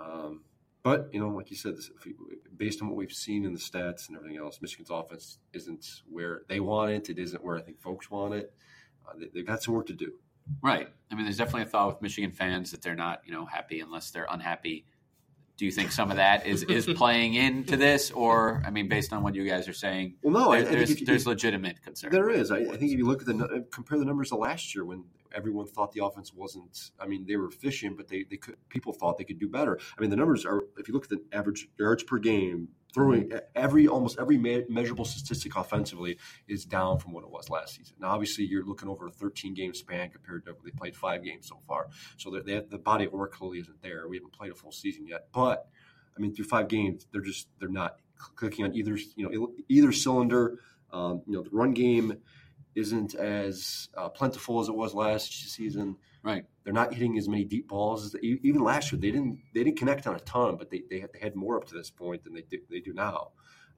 Um, 0.00 0.42
but 0.88 1.12
you 1.12 1.20
know, 1.20 1.28
like 1.28 1.50
you 1.50 1.56
said, 1.56 1.76
this, 1.76 1.90
if 1.96 2.04
we, 2.06 2.14
based 2.56 2.80
on 2.82 2.88
what 2.88 2.96
we've 2.96 3.12
seen 3.12 3.44
in 3.44 3.52
the 3.52 3.58
stats 3.58 4.08
and 4.08 4.16
everything 4.16 4.38
else, 4.38 4.58
Michigan's 4.62 4.90
offense 4.90 5.38
isn't 5.52 6.02
where 6.08 6.42
they 6.48 6.60
want 6.60 6.90
it. 6.90 7.08
It 7.10 7.18
isn't 7.18 7.44
where 7.44 7.56
I 7.56 7.60
think 7.62 7.80
folks 7.80 8.10
want 8.10 8.34
it. 8.34 8.52
Uh, 9.06 9.12
they, 9.18 9.26
they've 9.34 9.46
got 9.46 9.62
some 9.62 9.74
work 9.74 9.86
to 9.86 9.92
do. 9.94 10.12
Right. 10.62 10.88
I 11.10 11.14
mean, 11.14 11.24
there's 11.24 11.36
definitely 11.36 11.62
a 11.62 11.66
thought 11.66 11.88
with 11.88 12.02
Michigan 12.02 12.30
fans 12.32 12.70
that 12.70 12.80
they're 12.82 12.94
not, 12.94 13.20
you 13.26 13.32
know, 13.32 13.44
happy 13.44 13.80
unless 13.80 14.10
they're 14.10 14.26
unhappy. 14.30 14.86
Do 15.58 15.64
you 15.66 15.72
think 15.72 15.90
some 15.90 16.10
of 16.12 16.16
that 16.18 16.46
is 16.46 16.62
is 16.62 16.86
playing 16.86 17.34
into 17.34 17.76
this, 17.76 18.12
or 18.12 18.62
I 18.64 18.70
mean, 18.70 18.88
based 18.88 19.12
on 19.12 19.24
what 19.24 19.34
you 19.34 19.44
guys 19.46 19.66
are 19.66 19.72
saying, 19.72 20.14
Well, 20.22 20.32
no, 20.32 20.50
there- 20.52 20.60
I 20.60 20.64
think 20.64 20.70
there's 20.78 21.00
you- 21.00 21.06
there's 21.06 21.26
legitimate 21.26 21.82
concern. 21.82 22.12
There 22.12 22.30
is. 22.30 22.52
I, 22.52 22.58
I 22.58 22.76
think 22.76 22.92
if 22.92 22.98
you 22.98 23.06
look 23.06 23.22
at 23.22 23.26
the 23.26 23.66
compare 23.72 23.98
the 23.98 24.04
numbers 24.04 24.28
to 24.28 24.36
last 24.36 24.72
year 24.74 24.84
when 24.84 25.04
everyone 25.34 25.66
thought 25.66 25.92
the 25.92 26.04
offense 26.04 26.32
wasn't. 26.34 26.90
I 27.00 27.06
mean, 27.06 27.26
they 27.26 27.36
were 27.36 27.48
efficient, 27.48 27.96
but 27.96 28.08
they, 28.08 28.24
they 28.28 28.36
could. 28.36 28.56
People 28.68 28.92
thought 28.92 29.18
they 29.18 29.24
could 29.24 29.38
do 29.38 29.48
better. 29.48 29.78
I 29.96 30.00
mean, 30.00 30.10
the 30.10 30.16
numbers 30.16 30.44
are. 30.44 30.62
If 30.76 30.88
you 30.88 30.94
look 30.94 31.04
at 31.04 31.10
the 31.10 31.22
average 31.32 31.68
yards 31.78 32.02
per 32.02 32.18
game, 32.18 32.68
throwing 32.94 33.30
every 33.54 33.86
almost 33.86 34.18
every 34.18 34.38
me- 34.38 34.64
measurable 34.68 35.04
statistic 35.04 35.56
offensively 35.56 36.18
is 36.46 36.64
down 36.64 36.98
from 36.98 37.12
what 37.12 37.24
it 37.24 37.30
was 37.30 37.50
last 37.50 37.76
season. 37.76 37.96
Now, 38.00 38.08
obviously, 38.08 38.44
you're 38.44 38.64
looking 38.64 38.88
over 38.88 39.06
a 39.06 39.10
13 39.10 39.54
game 39.54 39.74
span 39.74 40.10
compared 40.10 40.44
to 40.46 40.54
they 40.64 40.70
played 40.70 40.96
five 40.96 41.22
games 41.22 41.48
so 41.48 41.60
far. 41.66 41.88
So 42.16 42.30
they- 42.30 42.40
they 42.40 42.52
have, 42.54 42.70
the 42.70 42.78
body 42.78 43.04
of 43.04 43.12
work 43.12 43.32
clearly 43.34 43.58
isn't 43.58 43.82
there. 43.82 44.08
We 44.08 44.16
haven't 44.16 44.32
played 44.32 44.52
a 44.52 44.54
full 44.54 44.72
season 44.72 45.06
yet, 45.06 45.28
but 45.32 45.68
I 46.16 46.20
mean, 46.20 46.34
through 46.34 46.46
five 46.46 46.68
games, 46.68 47.06
they're 47.12 47.20
just 47.20 47.48
they're 47.60 47.68
not 47.68 47.98
clicking 48.34 48.64
on 48.64 48.74
either 48.74 48.96
you 49.16 49.28
know 49.28 49.52
either 49.68 49.92
cylinder. 49.92 50.58
Um, 50.90 51.22
you 51.26 51.34
know, 51.34 51.42
the 51.42 51.50
run 51.50 51.74
game 51.74 52.16
isn't 52.78 53.14
as 53.14 53.88
uh, 53.96 54.08
plentiful 54.08 54.60
as 54.60 54.68
it 54.68 54.74
was 54.74 54.94
last 54.94 55.32
season. 55.50 55.96
Right. 56.22 56.44
They're 56.64 56.72
not 56.72 56.92
hitting 56.92 57.16
as 57.18 57.28
many 57.28 57.44
deep 57.44 57.68
balls 57.68 58.04
as 58.06 58.22
e- 58.22 58.40
even 58.42 58.62
last 58.62 58.92
year. 58.92 59.00
They 59.00 59.10
didn't 59.10 59.38
they 59.54 59.64
didn't 59.64 59.78
connect 59.78 60.06
on 60.06 60.14
a 60.14 60.20
ton, 60.20 60.56
but 60.56 60.70
they 60.70 60.82
they 60.90 61.00
had, 61.00 61.12
they 61.12 61.20
had 61.20 61.36
more 61.36 61.56
up 61.56 61.66
to 61.68 61.74
this 61.74 61.90
point 61.90 62.24
than 62.24 62.34
they 62.34 62.42
do, 62.42 62.58
they 62.70 62.80
do 62.80 62.92
now. 62.92 63.30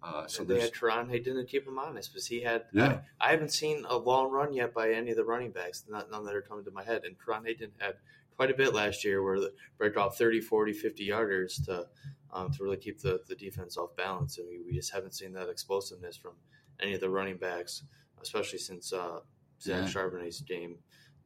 Uh, 0.03 0.23
so 0.23 0.29
So 0.29 0.45
they 0.45 0.55
there's 0.55 0.65
had 0.65 0.75
Karan. 0.75 1.09
They 1.09 1.19
didn't 1.19 1.47
keep 1.49 1.67
him 1.67 1.79
honest 1.79 2.13
because 2.13 2.27
he 2.27 2.43
had. 2.43 2.65
Yeah. 2.73 3.01
I, 3.21 3.29
I 3.29 3.31
haven't 3.33 3.53
seen 3.53 3.85
a 3.89 3.97
long 3.97 4.31
run 4.31 4.53
yet 4.55 4.73
by 4.75 4.93
any 4.93 5.11
of 5.11 5.17
the 5.17 5.25
running 5.25 5.53
backs. 5.53 5.85
Not 5.89 6.11
none 6.11 6.25
that 6.25 6.35
are 6.35 6.43
coming 6.43 6.65
to 6.65 6.71
my 6.71 6.85
head. 6.85 7.03
And 7.05 7.17
Karan 7.23 7.45
Higdon 7.45 7.73
had 7.79 7.95
quite 8.37 8.51
a 8.51 8.55
bit 8.55 8.73
last 8.73 9.05
year 9.05 9.23
where 9.23 9.39
the 9.39 9.53
break 9.77 9.99
off 9.99 10.17
30, 10.17 10.41
40, 10.41 10.73
50 10.73 11.09
yarders 11.09 11.65
to 11.67 11.87
um, 12.33 12.51
to 12.53 12.63
really 12.63 12.77
keep 12.77 13.01
the, 13.01 13.21
the 13.29 13.35
defense 13.35 13.77
off 13.77 13.95
balance. 13.97 14.39
And 14.39 14.49
we, 14.49 14.61
we 14.65 14.73
just 14.73 14.93
haven't 14.93 15.15
seen 15.15 15.33
that 15.35 15.49
explosiveness 15.49 16.17
from 16.17 16.33
any 16.81 16.95
of 16.95 17.01
the 17.01 17.11
running 17.11 17.37
backs, 17.37 17.83
especially 18.23 18.59
since 18.59 18.93
uh, 18.93 19.21
Zach 19.61 19.83
Yeah. 19.83 19.89
Charbonnet's 19.89 20.41
game 20.41 20.79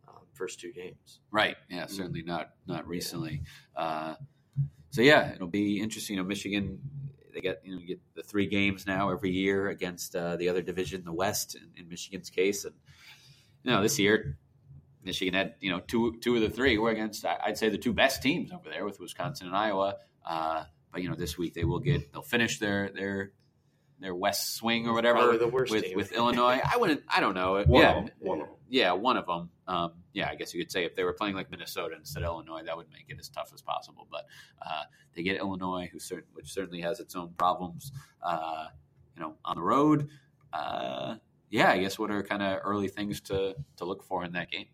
um, 0.09 0.23
first 0.33 0.61
two 0.61 0.73
games. 0.73 1.21
Right. 1.31 1.57
Yeah. 1.69 1.87
Certainly 1.87 2.23
not 2.23 2.51
not 2.67 2.87
recently. 2.87 3.43
Uh, 3.77 4.15
so 4.91 5.03
yeah, 5.03 5.33
it'll 5.33 5.49
be 5.49 5.81
interesting. 5.81 6.17
You 6.17 6.23
know, 6.23 6.29
Michigan 6.29 6.79
they 7.33 7.41
get 7.41 7.61
you 7.65 7.73
know 7.75 7.81
you 7.81 7.87
get 7.87 8.01
the 8.15 8.23
three 8.23 8.47
games 8.47 8.87
now 8.87 9.11
every 9.11 9.31
year 9.31 9.69
against 9.69 10.15
uh, 10.15 10.37
the 10.37 10.49
other 10.49 10.63
division, 10.63 11.05
the 11.05 11.13
West, 11.13 11.57
in, 11.57 11.71
in 11.77 11.89
Michigan's 11.89 12.31
case, 12.31 12.65
and 12.65 12.75
you 13.63 13.73
know 13.73 13.83
this 13.83 13.99
year. 13.99 14.39
Michigan 15.03 15.35
had, 15.35 15.57
you 15.61 15.71
know, 15.71 15.81
two 15.81 16.19
two 16.23 16.35
of 16.35 16.41
the 16.41 16.49
three 16.49 16.79
were 16.79 16.89
against, 16.89 17.27
I'd 17.27 17.59
say, 17.59 17.69
the 17.69 17.77
two 17.77 17.93
best 17.93 18.23
teams 18.23 18.51
over 18.51 18.71
there 18.71 18.87
with 18.87 18.99
Wisconsin 19.01 19.49
and 19.49 19.55
Iowa. 19.55 19.97
Uh, 20.25 20.65
but 20.91 21.03
you 21.03 21.11
know, 21.11 21.15
this 21.15 21.37
week 21.37 21.53
they 21.53 21.65
will 21.65 21.79
get, 21.79 22.11
they'll 22.11 22.23
finish 22.23 22.59
their 22.59 22.91
their 22.91 23.33
their 24.01 24.15
West 24.15 24.55
swing 24.55 24.87
or 24.87 24.93
whatever 24.93 25.37
the 25.39 25.49
worst 25.49 25.73
with 25.73 25.87
with 25.95 26.13
Illinois. 26.13 26.61
I 26.65 26.77
wouldn't, 26.77 27.03
I 27.09 27.21
don't 27.21 27.35
know. 27.35 27.63
One 27.65 27.83
yeah, 27.83 27.91
of 27.91 28.07
them, 28.07 28.15
one 28.19 28.41
of 28.41 28.47
them. 28.47 28.57
yeah, 28.69 28.93
one 28.93 29.17
of 29.17 29.27
them. 29.27 29.51
Um, 29.67 29.93
yeah, 30.13 30.29
I 30.29 30.35
guess 30.35 30.53
you 30.53 30.61
could 30.61 30.71
say 30.71 30.85
if 30.85 30.95
they 30.95 31.05
were 31.05 31.13
playing 31.13 31.35
like 31.35 31.51
Minnesota 31.51 31.97
instead 31.97 32.23
of 32.23 32.29
Illinois, 32.29 32.63
that 32.65 32.77
would 32.77 32.91
make 32.93 33.07
it 33.09 33.19
as 33.19 33.29
tough 33.29 33.51
as 33.55 33.63
possible. 33.63 34.07
But 34.11 34.27
uh, 34.61 34.83
they 35.15 35.23
get 35.23 35.39
Illinois, 35.39 35.89
who 35.91 35.99
certain, 35.99 36.29
which 36.35 36.53
certainly 36.53 36.81
has 36.83 37.01
its 37.01 37.15
own 37.17 37.31
problems, 37.39 37.93
uh, 38.23 38.67
you 39.17 39.23
know, 39.23 39.35
on 39.45 39.57
the 39.57 39.63
road. 39.63 40.09
Uh, 40.53 41.17
yeah, 41.51 41.71
I 41.71 41.79
guess 41.79 41.99
what 41.99 42.11
are 42.11 42.23
kind 42.23 42.43
of 42.43 42.61
early 42.65 42.89
things 42.89 43.21
to 43.23 43.55
to 43.77 43.85
look 43.85 44.03
for 44.03 44.25
in 44.25 44.33
that 44.33 44.51
game? 44.51 44.67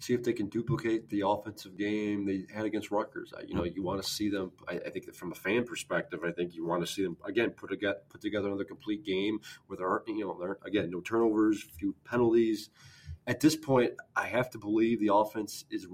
See 0.00 0.14
if 0.14 0.22
they 0.24 0.32
can 0.32 0.48
duplicate 0.48 1.08
the 1.10 1.22
offensive 1.26 1.76
game 1.76 2.24
they 2.26 2.46
had 2.52 2.64
against 2.64 2.90
Rutgers. 2.90 3.32
You 3.46 3.54
know, 3.54 3.64
you 3.64 3.82
want 3.82 4.02
to 4.02 4.08
see 4.08 4.30
them. 4.30 4.50
I, 4.66 4.76
I 4.76 4.90
think 4.90 5.04
that 5.06 5.14
from 5.14 5.30
a 5.30 5.34
fan 5.34 5.64
perspective, 5.64 6.20
I 6.24 6.32
think 6.32 6.54
you 6.54 6.66
want 6.66 6.84
to 6.84 6.92
see 6.92 7.02
them 7.02 7.16
again 7.24 7.50
put 7.50 7.70
together 7.70 7.98
put 8.08 8.20
together 8.20 8.48
another 8.48 8.64
complete 8.64 9.04
game 9.04 9.40
where 9.66 9.76
there 9.76 9.88
aren't 9.88 10.08
you 10.08 10.24
know 10.24 10.36
there 10.40 10.58
again 10.64 10.90
no 10.90 11.00
turnovers, 11.00 11.62
few 11.62 11.94
penalties. 12.04 12.70
At 13.26 13.40
this 13.40 13.54
point, 13.54 13.92
I 14.16 14.26
have 14.26 14.50
to 14.50 14.58
believe 14.58 14.98
the 14.98 15.14
offense 15.14 15.64
is 15.70 15.86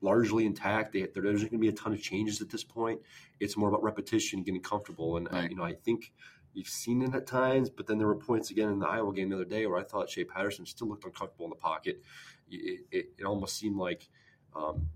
largely 0.00 0.44
intact. 0.44 0.92
They, 0.92 1.06
there 1.14 1.24
isn't 1.24 1.48
going 1.50 1.58
to 1.60 1.66
be 1.66 1.68
a 1.68 1.72
ton 1.72 1.92
of 1.92 2.02
changes 2.02 2.42
at 2.42 2.50
this 2.50 2.64
point. 2.64 3.00
It's 3.40 3.56
more 3.56 3.68
about 3.68 3.82
repetition, 3.82 4.42
getting 4.42 4.60
comfortable, 4.60 5.16
and 5.16 5.30
Right. 5.32 5.48
you 5.50 5.56
know 5.56 5.62
I 5.64 5.74
think 5.74 6.12
you've 6.52 6.68
seen 6.68 7.02
it 7.02 7.14
at 7.14 7.26
times. 7.26 7.70
But 7.70 7.86
then 7.86 7.98
there 7.98 8.06
were 8.08 8.16
points 8.16 8.50
again 8.50 8.70
in 8.70 8.78
the 8.80 8.86
Iowa 8.88 9.12
game 9.14 9.28
the 9.28 9.36
other 9.36 9.44
day 9.44 9.66
where 9.66 9.78
I 9.78 9.84
thought 9.84 10.10
Shea 10.10 10.24
Patterson 10.24 10.66
still 10.66 10.88
looked 10.88 11.04
uncomfortable 11.04 11.46
in 11.46 11.50
the 11.50 11.56
pocket. 11.56 12.02
It, 12.50 12.80
it, 12.90 13.06
it 13.18 13.24
almost 13.24 13.58
seemed 13.58 13.76
like. 13.76 14.08
Um, 14.54 14.88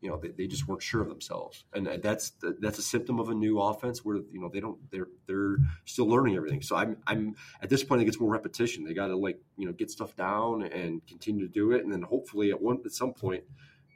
you 0.00 0.10
know, 0.10 0.16
they, 0.16 0.28
they 0.28 0.46
just 0.46 0.66
weren't 0.66 0.82
sure 0.82 1.00
of 1.00 1.08
themselves, 1.08 1.64
and 1.72 1.86
that's 2.02 2.32
that's 2.60 2.78
a 2.78 2.82
symptom 2.82 3.20
of 3.20 3.28
a 3.28 3.34
new 3.34 3.60
offense 3.60 4.04
where 4.04 4.16
you 4.16 4.40
know 4.40 4.50
they 4.52 4.60
don't 4.60 4.78
they're 4.90 5.08
they're 5.26 5.58
still 5.84 6.08
learning 6.08 6.36
everything. 6.36 6.62
So 6.62 6.76
I'm 6.76 6.96
I'm 7.06 7.36
at 7.62 7.68
this 7.68 7.84
point, 7.84 8.02
it 8.02 8.04
gets 8.04 8.18
more 8.18 8.30
repetition. 8.30 8.84
They 8.84 8.94
got 8.94 9.08
to 9.08 9.16
like 9.16 9.40
you 9.56 9.66
know 9.66 9.72
get 9.72 9.90
stuff 9.90 10.16
down 10.16 10.64
and 10.64 11.06
continue 11.06 11.46
to 11.46 11.52
do 11.52 11.72
it, 11.72 11.84
and 11.84 11.92
then 11.92 12.02
hopefully 12.02 12.50
at 12.50 12.60
one 12.60 12.78
at 12.84 12.92
some 12.92 13.12
point, 13.12 13.44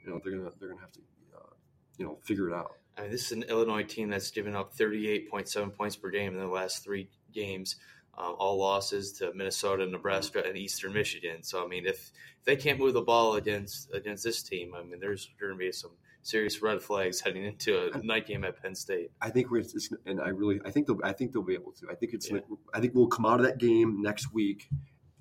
you 0.03 0.09
know 0.09 0.21
they're 0.23 0.37
gonna 0.37 0.51
they're 0.59 0.69
gonna 0.69 0.81
have 0.81 0.93
to 0.93 1.01
uh, 1.35 1.53
you 1.97 2.05
know 2.05 2.17
figure 2.23 2.49
it 2.49 2.53
out. 2.53 2.71
I 2.97 3.01
mean, 3.01 3.11
this 3.11 3.25
is 3.25 3.31
an 3.31 3.43
Illinois 3.43 3.83
team 3.83 4.09
that's 4.09 4.29
given 4.31 4.55
up 4.55 4.75
38.7 4.75 5.75
points 5.75 5.95
per 5.95 6.09
game 6.09 6.33
in 6.33 6.39
the 6.39 6.47
last 6.47 6.83
three 6.83 7.09
games, 7.33 7.75
um, 8.17 8.35
all 8.37 8.59
losses 8.59 9.13
to 9.13 9.33
Minnesota, 9.33 9.85
Nebraska, 9.85 10.43
and 10.45 10.57
Eastern 10.57 10.93
Michigan. 10.93 11.43
So, 11.43 11.63
I 11.63 11.67
mean, 11.67 11.85
if, 11.85 12.11
if 12.39 12.45
they 12.45 12.55
can't 12.55 12.79
move 12.79 12.93
the 12.93 13.01
ball 13.01 13.35
against 13.35 13.93
against 13.93 14.23
this 14.23 14.43
team, 14.43 14.73
I 14.75 14.83
mean, 14.83 14.99
there's 14.99 15.29
going 15.39 15.53
to 15.53 15.57
be 15.57 15.71
some 15.71 15.91
serious 16.23 16.61
red 16.61 16.81
flags 16.81 17.19
heading 17.19 17.45
into 17.45 17.91
a 17.93 17.97
night 18.03 18.25
game 18.25 18.43
at 18.43 18.61
Penn 18.61 18.75
State. 18.75 19.11
I 19.21 19.29
think 19.29 19.51
we're 19.51 19.59
it's, 19.59 19.93
and 20.05 20.21
I 20.21 20.29
really 20.29 20.59
I 20.65 20.71
think 20.71 20.87
they'll 20.87 20.99
I 21.03 21.11
think 21.11 21.33
they'll 21.33 21.43
be 21.43 21.53
able 21.53 21.73
to. 21.73 21.87
I 21.91 21.95
think 21.95 22.13
it's 22.13 22.29
Yeah. 22.31 22.39
I 22.73 22.79
think 22.79 22.95
we'll 22.95 23.07
come 23.07 23.25
out 23.25 23.39
of 23.39 23.45
that 23.45 23.57
game 23.57 24.01
next 24.01 24.33
week, 24.33 24.69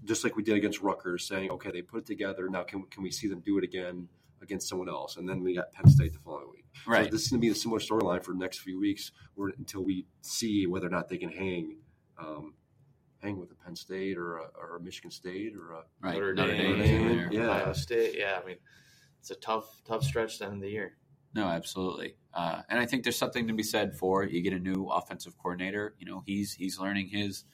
just 0.05 0.25
like 0.25 0.37
we 0.37 0.43
did 0.43 0.57
against 0.57 0.81
Rutgers, 0.81 1.27
saying 1.27 1.51
okay 1.51 1.71
they 1.71 1.83
put 1.83 1.99
it 1.99 2.07
together. 2.07 2.49
Now 2.49 2.63
can 2.63 2.85
can 2.85 3.03
we 3.03 3.11
see 3.11 3.29
them 3.29 3.41
do 3.41 3.59
it 3.59 3.65
again 3.65 4.09
against 4.41 4.69
someone 4.69 4.89
else? 4.89 5.17
And 5.17 5.29
then 5.29 5.43
we 5.43 5.55
got 5.55 5.73
Penn 5.73 5.89
State 5.91 6.13
the 6.13 6.21
following 6.21 6.51
week. 6.53 6.65
Right. 6.87 7.07
So 7.07 7.11
this 7.11 7.23
is 7.23 7.29
going 7.29 7.41
to 7.41 7.47
be 7.47 7.51
a 7.51 7.55
similar 7.55 7.81
storyline 7.81 8.23
for 8.23 8.33
the 8.33 8.39
next 8.39 8.61
few 8.61 8.79
weeks, 8.79 9.13
or 9.37 9.51
until 9.59 9.85
we 9.85 10.07
see 10.21 10.67
whether 10.67 10.87
or 10.87 10.91
not 10.91 11.09
they 11.09 11.19
can 11.19 11.31
hang, 11.31 11.77
um, 12.19 12.55
hang 13.23 13.39
with 13.39 13.51
a 13.53 13.55
Penn 13.55 13.77
State 13.77 14.19
or 14.19 14.39
a, 14.39 14.47
or 14.61 14.77
a 14.77 14.81
Michigan 14.81 15.11
State 15.11 15.55
or 15.57 15.73
a 15.73 15.83
right. 16.01 16.15
Notre 16.15 16.35
Notre 16.35 16.57
Dame, 16.57 16.79
Dame's 16.79 17.27
in 17.27 17.33
yeah. 17.33 17.49
Ohio 17.49 17.73
State. 17.73 18.17
Yeah, 18.19 18.39
I 18.43 18.47
mean, 18.47 18.57
it's 19.21 19.31
a 19.31 19.37
tough 19.37 19.67
tough 19.87 20.03
stretch 20.05 20.39
to 20.39 20.47
end 20.47 20.63
the 20.63 20.69
year. 20.69 20.97
No, 21.35 21.47
absolutely. 21.47 22.17
Uh, 22.35 22.63
and 22.69 22.79
I 22.79 22.87
think 22.87 23.05
there's 23.05 23.17
something 23.17 23.49
to 23.49 23.55
be 23.55 23.63
said 23.63 23.97
for 23.97 24.25
you 24.25 24.43
get 24.43 24.53
a 24.53 24.59
new 24.59 24.87
offensive 24.87 25.39
coordinator. 25.39 25.95
You 25.99 26.07
know, 26.07 26.23
he's 26.27 26.53
he's 26.53 26.79
learning 26.79 27.09
his 27.09 27.45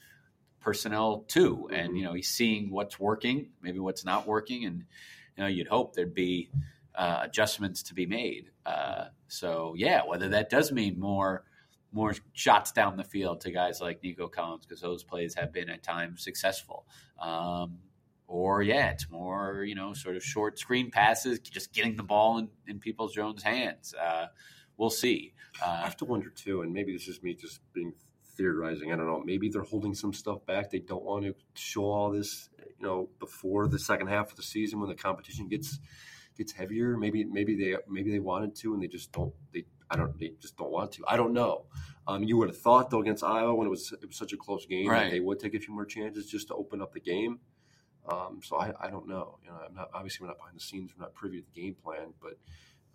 personnel 0.59 1.25
too, 1.27 1.69
and 1.71 1.97
you 1.97 2.03
know 2.03 2.13
he's 2.13 2.29
seeing 2.29 2.71
what's 2.71 2.99
working, 2.99 3.49
maybe 3.61 3.79
what's 3.79 4.03
not 4.03 4.27
working, 4.27 4.65
and 4.65 4.85
you 5.37 5.43
know 5.43 5.47
you'd 5.47 5.67
hope 5.67 5.95
there'd 5.95 6.13
be 6.13 6.49
uh, 6.95 7.21
adjustments 7.23 7.83
to 7.83 7.93
be 7.93 8.05
made. 8.05 8.49
Uh, 8.65 9.05
so 9.27 9.73
yeah, 9.77 10.01
whether 10.05 10.29
that 10.29 10.49
does 10.49 10.71
mean 10.71 10.99
more 10.99 11.45
more 11.91 12.13
shots 12.33 12.71
down 12.71 12.97
the 12.97 13.03
field 13.03 13.41
to 13.41 13.51
guys 13.51 13.81
like 13.81 14.03
Nico 14.03 14.27
Collins 14.27 14.65
because 14.65 14.81
those 14.81 15.03
plays 15.03 15.33
have 15.35 15.51
been 15.51 15.69
at 15.69 15.83
times 15.83 16.23
successful. 16.23 16.85
Um, 17.19 17.79
or 18.27 18.61
yeah, 18.61 18.91
it's 18.91 19.09
more 19.09 19.63
you 19.63 19.73
know 19.75 19.93
sort 19.93 20.15
of 20.15 20.23
short 20.23 20.59
screen 20.59 20.91
passes, 20.91 21.39
just 21.39 21.73
getting 21.73 21.95
the 21.95 22.03
ball 22.03 22.37
in, 22.37 22.49
in 22.67 22.79
people's 22.79 23.13
Jones' 23.13 23.41
hands. 23.41 23.93
Uh, 23.99 24.27
we'll 24.77 24.91
see. 24.91 25.33
I 25.61 25.65
Uh, 25.65 25.83
have 25.83 25.97
to 25.97 26.05
wonder 26.05 26.29
too, 26.29 26.61
and 26.61 26.71
maybe 26.71 26.93
this 26.93 27.07
is 27.07 27.23
me 27.23 27.33
just 27.33 27.59
being 27.73 27.93
theorizing. 28.37 28.93
I 28.93 28.95
don't 28.95 29.07
know. 29.07 29.21
Maybe 29.25 29.49
they're 29.49 29.63
holding 29.63 29.95
some 29.95 30.13
stuff 30.13 30.45
back. 30.45 30.69
They 30.69 30.79
don't 30.79 31.03
want 31.03 31.25
to 31.25 31.33
show 31.55 31.85
all 31.85 32.11
this, 32.11 32.49
you 32.59 32.85
know, 32.85 33.09
before 33.19 33.67
the 33.67 33.79
second 33.79 34.07
half 34.07 34.29
of 34.29 34.37
the 34.37 34.43
season 34.43 34.79
when 34.79 34.89
the 34.89 34.95
competition 34.95 35.47
gets 35.47 35.79
gets 36.37 36.51
heavier. 36.53 36.95
Maybe 36.97 37.25
maybe 37.25 37.55
they 37.55 37.77
maybe 37.89 38.11
they 38.11 38.19
wanted 38.19 38.55
to 38.57 38.73
and 38.75 38.81
they 38.83 38.87
just 38.87 39.11
don't. 39.11 39.33
They 39.53 39.65
I 39.89 39.95
don't. 39.95 40.17
They 40.19 40.33
just 40.39 40.57
don't 40.57 40.71
want 40.71 40.91
to. 40.93 41.03
I 41.07 41.17
don't 41.17 41.33
know. 41.33 41.65
Um, 42.07 42.23
you 42.23 42.37
would 42.37 42.49
have 42.49 42.57
thought 42.57 42.89
though 42.89 43.01
against 43.01 43.23
Iowa 43.23 43.53
when 43.53 43.67
it 43.67 43.69
was 43.69 43.91
it 43.91 44.05
was 44.05 44.17
such 44.17 44.33
a 44.33 44.37
close 44.37 44.65
game, 44.65 44.87
that 45.05 45.11
they 45.11 45.19
would 45.19 45.39
take 45.39 45.53
a 45.53 45.59
few 45.59 45.73
more 45.73 45.85
chances 45.85 46.27
just 46.27 46.47
to 46.47 46.55
open 46.55 46.81
up 46.81 46.93
the 46.93 46.99
game. 46.99 47.39
Um, 48.07 48.39
so 48.43 48.57
I, 48.57 48.73
I 48.79 48.89
don't 48.89 49.07
know. 49.07 49.37
You 49.43 49.49
know, 49.49 49.57
I'm 49.67 49.75
not 49.75 49.89
obviously 49.93 50.23
we're 50.23 50.29
not 50.29 50.37
behind 50.37 50.55
the 50.55 50.61
scenes. 50.61 50.91
We're 50.97 51.03
not 51.03 51.13
privy 51.13 51.41
to 51.41 51.45
the 51.53 51.61
game 51.61 51.75
plan, 51.75 52.13
but 52.21 52.33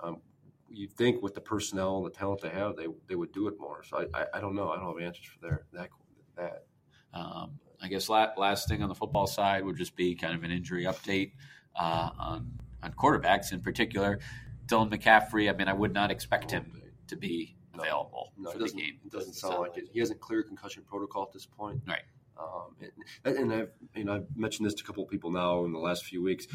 um, 0.00 0.20
you 0.68 0.88
think 0.88 1.22
with 1.22 1.34
the 1.34 1.40
personnel 1.40 1.98
and 1.98 2.06
the 2.06 2.10
talent 2.10 2.40
they 2.40 2.48
have, 2.48 2.76
they 2.76 2.86
they 3.08 3.14
would 3.14 3.32
do 3.32 3.48
it 3.48 3.54
more. 3.58 3.82
So 3.84 3.98
I, 3.98 4.20
I, 4.20 4.26
I 4.34 4.40
don't 4.40 4.54
know. 4.54 4.70
I 4.70 4.76
don't 4.76 4.86
have 4.86 5.06
answers 5.06 5.26
for 5.26 5.40
their 5.40 5.64
that 5.72 5.90
that. 6.36 6.64
Um, 7.12 7.60
I 7.80 7.88
guess 7.88 8.08
la- 8.08 8.32
last 8.36 8.68
thing 8.68 8.82
on 8.82 8.88
the 8.88 8.94
football 8.94 9.26
side 9.26 9.64
would 9.64 9.76
just 9.76 9.94
be 9.94 10.14
kind 10.14 10.34
of 10.34 10.42
an 10.42 10.50
injury 10.50 10.84
update 10.84 11.32
uh, 11.76 12.10
on 12.18 12.52
on 12.82 12.92
quarterbacks 12.92 13.52
in 13.52 13.60
particular. 13.60 14.18
Dylan 14.66 14.90
McCaffrey. 14.90 15.48
I 15.48 15.56
mean, 15.56 15.68
I 15.68 15.72
would 15.72 15.92
not 15.92 16.10
expect 16.10 16.50
him 16.50 16.80
to 17.08 17.16
be 17.16 17.56
available 17.74 18.32
No, 18.38 18.50
for 18.50 18.56
it 18.56 18.58
the 18.58 18.64
doesn't, 18.64 18.78
game. 18.78 18.98
it 19.04 19.12
doesn't 19.12 19.34
sound 19.34 19.58
like 19.58 19.76
it. 19.76 19.88
He 19.92 20.00
hasn't 20.00 20.20
cleared 20.20 20.46
concussion 20.46 20.82
protocol 20.86 21.22
at 21.24 21.32
this 21.32 21.46
point. 21.46 21.80
Right. 21.86 22.02
Um, 22.36 22.74
and, 23.24 23.36
and 23.36 23.52
I've 23.52 23.70
you 23.94 24.04
know 24.04 24.14
I've 24.14 24.26
mentioned 24.36 24.66
this 24.66 24.74
to 24.74 24.82
a 24.82 24.86
couple 24.86 25.04
of 25.04 25.10
people 25.10 25.30
now 25.30 25.64
in 25.64 25.72
the 25.72 25.78
last 25.78 26.04
few 26.04 26.22
weeks. 26.22 26.46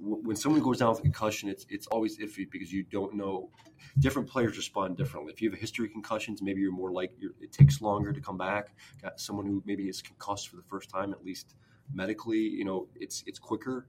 When 0.00 0.34
someone 0.34 0.62
goes 0.62 0.78
down 0.78 0.90
with 0.90 1.00
a 1.00 1.02
concussion, 1.02 1.48
it's 1.48 1.66
it's 1.68 1.86
always 1.86 2.18
iffy 2.18 2.50
because 2.50 2.72
you 2.72 2.82
don't 2.84 3.14
know. 3.14 3.50
Different 3.98 4.28
players 4.28 4.56
respond 4.56 4.96
differently. 4.96 5.32
If 5.32 5.40
you 5.40 5.48
have 5.50 5.56
a 5.56 5.60
history 5.60 5.86
of 5.86 5.92
concussions, 5.92 6.42
maybe 6.42 6.60
you're 6.60 6.72
more 6.72 6.90
like 6.90 7.12
you're, 7.18 7.32
it 7.40 7.52
takes 7.52 7.80
longer 7.80 8.12
to 8.12 8.20
come 8.20 8.36
back. 8.38 8.74
Got 9.02 9.20
someone 9.20 9.46
who 9.46 9.62
maybe 9.66 9.88
is 9.88 10.02
concussed 10.02 10.48
for 10.48 10.56
the 10.56 10.62
first 10.62 10.90
time, 10.90 11.12
at 11.12 11.24
least 11.24 11.54
medically, 11.92 12.38
you 12.38 12.64
know, 12.64 12.88
it's 12.96 13.22
it's 13.26 13.38
quicker. 13.38 13.86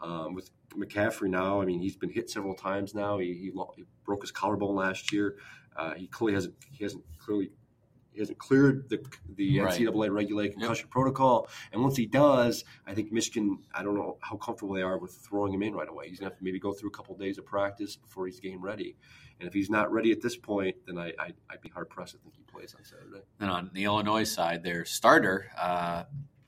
Um, 0.00 0.32
with 0.32 0.50
McCaffrey 0.78 1.28
now, 1.28 1.60
I 1.60 1.64
mean, 1.64 1.80
he's 1.80 1.96
been 1.96 2.10
hit 2.10 2.30
several 2.30 2.54
times 2.54 2.94
now. 2.94 3.18
He, 3.18 3.28
he, 3.34 3.52
he 3.76 3.84
broke 4.04 4.22
his 4.22 4.30
collarbone 4.30 4.74
last 4.76 5.12
year. 5.12 5.36
Uh, 5.76 5.94
he 5.94 6.06
clearly 6.08 6.34
hasn't 6.34 6.54
he 6.72 6.82
hasn't 6.84 7.04
clearly 7.18 7.50
he 8.12 8.20
hasn't 8.20 8.38
cleared 8.38 8.88
the 8.88 8.98
the 9.36 9.60
Right. 9.60 9.78
NCAA 9.80 10.12
regulated 10.12 10.58
concussion 10.58 10.88
protocol. 10.88 11.48
And 11.72 11.80
once 11.82 11.96
he 11.96 12.06
does, 12.06 12.64
I 12.86 12.94
think 12.94 13.12
Michigan. 13.12 13.58
I 13.74 13.82
don't 13.82 13.94
know 13.94 14.18
how 14.20 14.36
comfortable 14.36 14.74
they 14.74 14.82
are 14.82 14.98
with 14.98 15.12
throwing 15.12 15.52
him 15.52 15.62
in 15.62 15.74
right 15.74 15.88
away. 15.88 16.08
He's 16.08 16.18
gonna 16.18 16.30
have 16.30 16.38
to 16.38 16.44
maybe 16.44 16.58
go 16.58 16.72
through 16.72 16.88
a 16.88 16.92
couple 16.92 17.14
of 17.14 17.20
days 17.20 17.38
of 17.38 17.46
practice 17.46 17.94
before 17.96 18.26
he's 18.26 18.40
game 18.40 18.60
ready. 18.62 18.96
And 19.38 19.46
if 19.46 19.54
he's 19.54 19.70
not 19.70 19.92
ready 19.92 20.10
at 20.10 20.20
this 20.20 20.36
point, 20.36 20.74
then 20.86 20.98
I, 20.98 21.12
I 21.18 21.32
I'd 21.48 21.60
be 21.60 21.68
hard 21.68 21.88
pressed 21.90 22.14
to 22.14 22.18
think 22.18 22.34
he 22.34 22.42
plays 22.42 22.74
on 22.76 22.84
Saturday. 22.84 23.24
And 23.38 23.50
on 23.50 23.70
the 23.72 23.84
Illinois 23.84 24.24
side, 24.24 24.64
their 24.64 24.84
starter, 24.84 25.46
uh, 25.56 26.04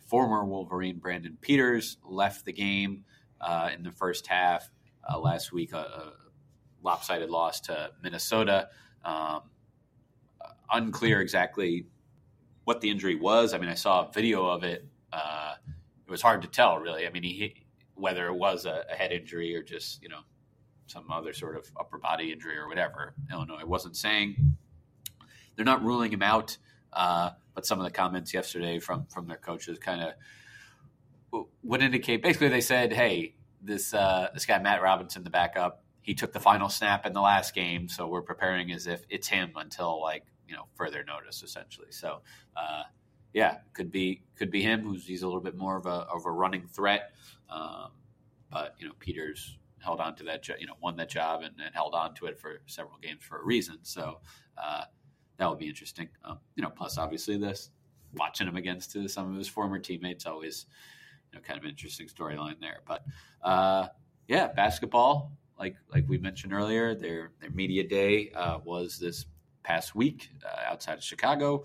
former 0.08 0.44
Wolverine 0.44 0.98
Brandon 0.98 1.38
Peters, 1.40 1.98
left 2.04 2.44
the 2.44 2.52
game 2.52 3.04
uh, 3.40 3.70
in 3.74 3.82
the 3.82 3.92
first 3.92 4.26
half 4.26 4.70
uh, 5.08 5.18
last 5.18 5.52
week. 5.52 5.72
A, 5.72 5.78
a 5.78 6.12
lopsided 6.82 7.30
loss 7.30 7.60
to 7.60 7.90
Minnesota. 8.02 8.68
Um, 9.04 9.42
unclear 10.72 11.20
exactly 11.20 11.86
what 12.64 12.80
the 12.80 12.90
injury 12.90 13.16
was. 13.16 13.54
I 13.54 13.58
mean, 13.58 13.68
I 13.68 13.74
saw 13.74 14.08
a 14.08 14.12
video 14.12 14.46
of 14.46 14.62
it. 14.62 14.86
Uh, 15.12 15.54
it 16.06 16.10
was 16.10 16.22
hard 16.22 16.42
to 16.42 16.48
tell, 16.48 16.78
really. 16.78 17.06
I 17.06 17.10
mean, 17.10 17.22
he 17.22 17.54
whether 17.94 18.28
it 18.28 18.34
was 18.34 18.64
a, 18.64 18.84
a 18.90 18.94
head 18.94 19.12
injury 19.12 19.54
or 19.54 19.62
just 19.62 20.02
you 20.02 20.08
know 20.08 20.20
some 20.86 21.10
other 21.10 21.32
sort 21.32 21.56
of 21.56 21.70
upper 21.78 21.98
body 21.98 22.32
injury 22.32 22.56
or 22.56 22.68
whatever. 22.68 23.14
Illinois 23.32 23.64
wasn't 23.64 23.96
saying. 23.96 24.56
They're 25.56 25.64
not 25.64 25.84
ruling 25.84 26.12
him 26.12 26.22
out, 26.22 26.56
uh, 26.92 27.30
but 27.54 27.66
some 27.66 27.78
of 27.78 27.84
the 27.84 27.90
comments 27.90 28.32
yesterday 28.32 28.78
from 28.78 29.06
from 29.06 29.26
their 29.26 29.36
coaches 29.36 29.78
kind 29.78 30.02
of 30.02 30.14
would 31.62 31.82
indicate. 31.82 32.22
Basically, 32.22 32.48
they 32.48 32.60
said, 32.60 32.92
"Hey, 32.92 33.34
this 33.62 33.94
uh, 33.94 34.28
this 34.34 34.46
guy 34.46 34.58
Matt 34.58 34.82
Robinson, 34.82 35.24
the 35.24 35.30
backup, 35.30 35.84
he 36.02 36.14
took 36.14 36.32
the 36.32 36.40
final 36.40 36.68
snap 36.68 37.06
in 37.06 37.12
the 37.12 37.20
last 37.20 37.54
game, 37.54 37.88
so 37.88 38.06
we're 38.06 38.22
preparing 38.22 38.72
as 38.72 38.86
if 38.86 39.04
it's 39.08 39.28
him 39.28 39.52
until 39.56 40.00
like 40.00 40.24
you 40.48 40.54
know 40.54 40.66
further 40.74 41.04
notice, 41.04 41.42
essentially." 41.42 41.90
So, 41.90 42.22
uh, 42.56 42.82
yeah, 43.32 43.58
could 43.72 43.90
be 43.90 44.22
could 44.36 44.50
be 44.50 44.62
him. 44.62 44.82
Who's 44.82 45.06
he's 45.06 45.22
a 45.22 45.26
little 45.26 45.42
bit 45.42 45.56
more 45.56 45.76
of 45.76 45.86
a 45.86 46.06
of 46.14 46.26
a 46.26 46.30
running 46.30 46.66
threat, 46.66 47.12
um, 47.48 47.90
but 48.50 48.74
you 48.78 48.86
know 48.86 48.94
Peters 48.98 49.58
held 49.78 50.00
on 50.00 50.14
to 50.14 50.24
that, 50.24 50.46
you 50.60 50.66
know, 50.66 50.74
won 50.82 50.94
that 50.94 51.08
job 51.08 51.40
and, 51.40 51.54
and 51.64 51.74
held 51.74 51.94
on 51.94 52.12
to 52.14 52.26
it 52.26 52.38
for 52.38 52.60
several 52.66 52.98
games 52.98 53.22
for 53.22 53.40
a 53.40 53.44
reason. 53.44 53.78
So. 53.82 54.20
Uh, 54.62 54.84
that 55.40 55.48
would 55.48 55.58
be 55.58 55.68
interesting. 55.68 56.08
Um, 56.22 56.38
you 56.54 56.62
know, 56.62 56.68
plus 56.68 56.98
obviously 56.98 57.38
this 57.38 57.70
watching 58.14 58.46
him 58.46 58.56
against 58.56 58.96
some 59.08 59.30
of 59.30 59.36
his 59.36 59.48
former 59.48 59.78
teammates 59.78 60.26
always, 60.26 60.66
know, 61.38 61.42
kind 61.42 61.58
of 61.58 61.64
interesting 61.64 62.08
storyline 62.08 62.60
there. 62.60 62.80
But 62.86 63.04
uh, 63.42 63.88
yeah, 64.28 64.48
basketball, 64.48 65.32
like 65.58 65.76
like 65.92 66.08
we 66.08 66.18
mentioned 66.18 66.52
earlier, 66.52 66.94
their 66.94 67.32
their 67.40 67.50
media 67.50 67.86
day 67.86 68.30
uh, 68.30 68.58
was 68.64 68.98
this 68.98 69.26
past 69.62 69.94
week 69.94 70.30
uh, 70.44 70.72
outside 70.72 70.98
of 70.98 71.04
Chicago. 71.04 71.64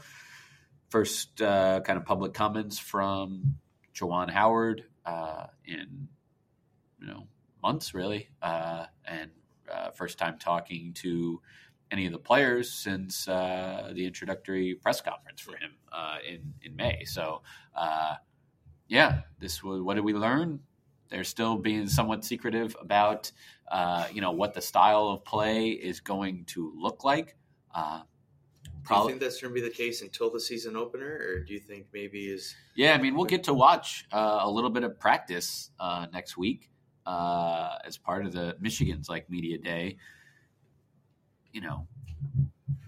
First 0.89 1.41
uh, 1.41 1.81
kind 1.81 1.97
of 1.97 2.05
public 2.05 2.33
comments 2.33 2.77
from 2.77 3.57
Juwan 3.93 4.29
Howard 4.29 4.83
uh, 5.05 5.47
in 5.65 6.07
you 6.99 7.07
know 7.07 7.27
months, 7.61 7.93
really, 7.93 8.29
uh, 8.41 8.85
and 9.05 9.31
uh, 9.71 9.91
first 9.91 10.17
time 10.17 10.37
talking 10.37 10.93
to 10.93 11.41
any 11.91 12.05
of 12.05 12.11
the 12.11 12.19
players 12.19 12.71
since 12.71 13.27
uh, 13.27 13.91
the 13.93 14.05
introductory 14.05 14.75
press 14.75 15.01
conference 15.01 15.41
for 15.41 15.51
him 15.51 15.71
uh, 15.91 16.17
in 16.27 16.53
in 16.61 16.75
May. 16.75 17.03
So, 17.05 17.41
uh, 17.75 18.15
yeah, 18.87 19.21
this 19.39 19.63
was 19.63 19.81
what 19.81 19.95
did 19.95 20.03
we 20.03 20.13
learn? 20.13 20.59
They're 21.09 21.23
still 21.23 21.57
being 21.57 21.87
somewhat 21.87 22.25
secretive 22.25 22.75
about 22.79 23.31
uh, 23.71 24.07
you 24.11 24.21
know 24.21 24.31
what 24.31 24.53
the 24.53 24.61
style 24.61 25.07
of 25.07 25.23
play 25.23 25.69
is 25.69 25.99
going 25.99 26.45
to 26.45 26.73
look 26.75 27.03
like. 27.03 27.35
Uh, 27.73 28.01
do 28.87 28.95
you 28.95 29.07
think 29.07 29.19
that's 29.19 29.41
going 29.41 29.53
to 29.53 29.59
be 29.59 29.67
the 29.67 29.73
case 29.73 30.03
until 30.03 30.29
the 30.29 30.39
season 30.39 30.75
opener, 30.75 31.19
or 31.27 31.39
do 31.39 31.53
you 31.53 31.59
think 31.59 31.87
maybe 31.91 32.27
is? 32.27 32.55
Yeah, 32.75 32.93
I 32.93 33.01
mean, 33.01 33.15
we'll 33.15 33.25
get 33.25 33.43
to 33.45 33.53
watch 33.53 34.05
uh, 34.11 34.39
a 34.41 34.49
little 34.49 34.69
bit 34.69 34.83
of 34.83 34.99
practice 34.99 35.71
uh, 35.79 36.05
next 36.13 36.37
week 36.37 36.69
uh, 37.05 37.77
as 37.83 37.97
part 37.97 38.25
of 38.25 38.33
the 38.33 38.55
Michigan's 38.59 39.09
like 39.09 39.29
media 39.29 39.57
day. 39.57 39.97
You 41.51 41.61
know, 41.61 41.87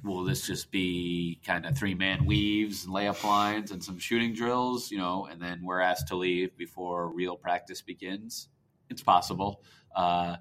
will 0.08 0.24
this 0.24 0.48
just 0.48 0.72
be 0.72 1.40
kind 1.46 1.66
of 1.66 1.78
three 1.78 1.94
man 1.94 2.26
weaves 2.26 2.86
and 2.86 2.94
layup 2.94 3.24
lines 3.24 3.72
and 3.72 3.84
some 3.84 4.00
shooting 4.00 4.34
drills? 4.34 4.90
You 4.92 4.98
know, 4.98 5.28
and 5.30 5.42
then 5.42 5.62
we're 5.64 5.82
asked 5.82 6.08
to 6.08 6.16
leave 6.16 6.56
before 6.58 7.08
real 7.10 7.36
practice 7.36 7.82
begins. 7.82 8.50
It's 8.90 9.04
possible, 9.04 9.62
uh, 9.96 10.38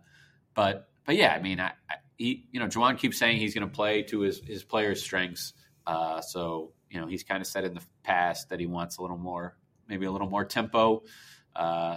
but 0.54 0.88
but 1.04 1.16
yeah, 1.16 1.32
I 1.32 1.40
mean, 1.40 1.60
I, 1.60 1.72
I 1.90 1.96
he, 2.16 2.46
you 2.50 2.60
know, 2.60 2.66
Juwan 2.66 2.98
keeps 2.98 3.18
saying 3.18 3.38
he's 3.38 3.54
going 3.54 3.68
to 3.68 3.74
play 3.74 4.02
to 4.04 4.20
his 4.20 4.40
his 4.40 4.64
players' 4.64 5.02
strengths. 5.02 5.52
Uh, 5.86 6.20
so 6.20 6.72
you 6.90 7.00
know, 7.00 7.06
he's 7.06 7.24
kind 7.24 7.40
of 7.40 7.46
said 7.46 7.64
in 7.64 7.74
the 7.74 7.82
past 8.02 8.50
that 8.50 8.60
he 8.60 8.66
wants 8.66 8.98
a 8.98 9.02
little 9.02 9.18
more, 9.18 9.56
maybe 9.88 10.06
a 10.06 10.10
little 10.10 10.30
more 10.30 10.44
tempo. 10.44 11.02
Uh, 11.54 11.96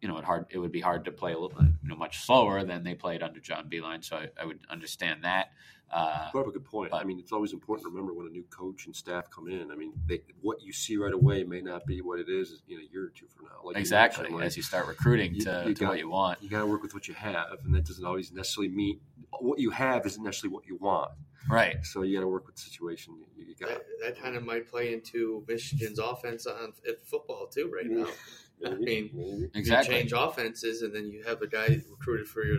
you 0.00 0.08
know, 0.08 0.18
it 0.18 0.24
hard 0.24 0.46
it 0.50 0.58
would 0.58 0.72
be 0.72 0.80
hard 0.80 1.04
to 1.06 1.12
play 1.12 1.32
a 1.32 1.38
little, 1.38 1.60
you 1.60 1.88
know, 1.88 1.96
much 1.96 2.24
slower 2.24 2.64
than 2.64 2.84
they 2.84 2.94
played 2.94 3.22
under 3.22 3.40
John 3.40 3.68
Beilein. 3.68 4.04
So 4.04 4.16
I, 4.16 4.28
I 4.40 4.44
would 4.44 4.60
understand 4.70 5.24
that. 5.24 5.50
Uh, 5.90 6.28
you 6.34 6.40
have 6.40 6.48
a 6.48 6.52
good 6.52 6.64
point. 6.64 6.90
But, 6.90 7.00
I 7.00 7.04
mean, 7.04 7.18
it's 7.18 7.32
always 7.32 7.52
important 7.52 7.86
to 7.86 7.90
remember 7.90 8.12
when 8.12 8.26
a 8.26 8.30
new 8.30 8.44
coach 8.50 8.84
and 8.86 8.94
staff 8.94 9.30
come 9.30 9.48
in. 9.48 9.70
I 9.72 9.74
mean, 9.74 9.92
they, 10.06 10.20
what 10.42 10.62
you 10.62 10.72
see 10.72 10.98
right 10.98 11.12
away 11.12 11.44
may 11.44 11.62
not 11.62 11.86
be 11.86 12.02
what 12.02 12.18
it 12.20 12.28
is 12.28 12.62
in 12.68 12.78
a 12.78 12.92
year 12.92 13.04
or 13.04 13.12
two 13.14 13.26
from 13.34 13.46
now. 13.46 13.64
Like 13.64 13.76
exactly, 13.76 14.28
like, 14.28 14.44
as 14.44 14.56
you 14.56 14.62
start 14.62 14.86
recruiting 14.86 15.34
you, 15.34 15.40
to, 15.42 15.64
you 15.66 15.74
to 15.74 15.80
got, 15.80 15.88
what 15.88 15.98
you 15.98 16.10
want, 16.10 16.42
you 16.42 16.50
got 16.50 16.60
to 16.60 16.66
work 16.66 16.82
with 16.82 16.92
what 16.92 17.08
you 17.08 17.14
have, 17.14 17.58
and 17.64 17.74
that 17.74 17.86
doesn't 17.86 18.04
always 18.04 18.30
necessarily 18.32 18.68
mean 18.72 19.00
what 19.40 19.58
you 19.58 19.70
have 19.70 20.04
isn't 20.04 20.22
necessarily 20.22 20.54
what 20.54 20.66
you 20.66 20.76
want. 20.76 21.10
Right. 21.48 21.78
So 21.84 22.02
you 22.02 22.16
got 22.16 22.22
to 22.22 22.28
work 22.28 22.46
with 22.46 22.56
the 22.56 22.62
situation. 22.62 23.14
You, 23.36 23.54
got 23.58 23.70
that, 23.70 23.82
that, 24.02 24.20
kind 24.20 24.36
of 24.36 24.44
might 24.44 24.70
play 24.70 24.92
into 24.92 25.44
Michigan's 25.48 25.98
offense 25.98 26.46
on 26.46 26.74
at 26.86 27.06
football 27.06 27.46
too 27.46 27.72
right 27.74 27.86
now. 27.86 28.06
I 28.66 28.74
mean, 28.74 29.50
exactly. 29.54 29.94
You 29.94 30.00
change 30.00 30.12
offenses, 30.14 30.82
and 30.82 30.94
then 30.94 31.06
you 31.06 31.22
have 31.24 31.42
a 31.42 31.46
guy 31.46 31.80
recruited 31.90 32.28
for 32.28 32.44
your 32.44 32.58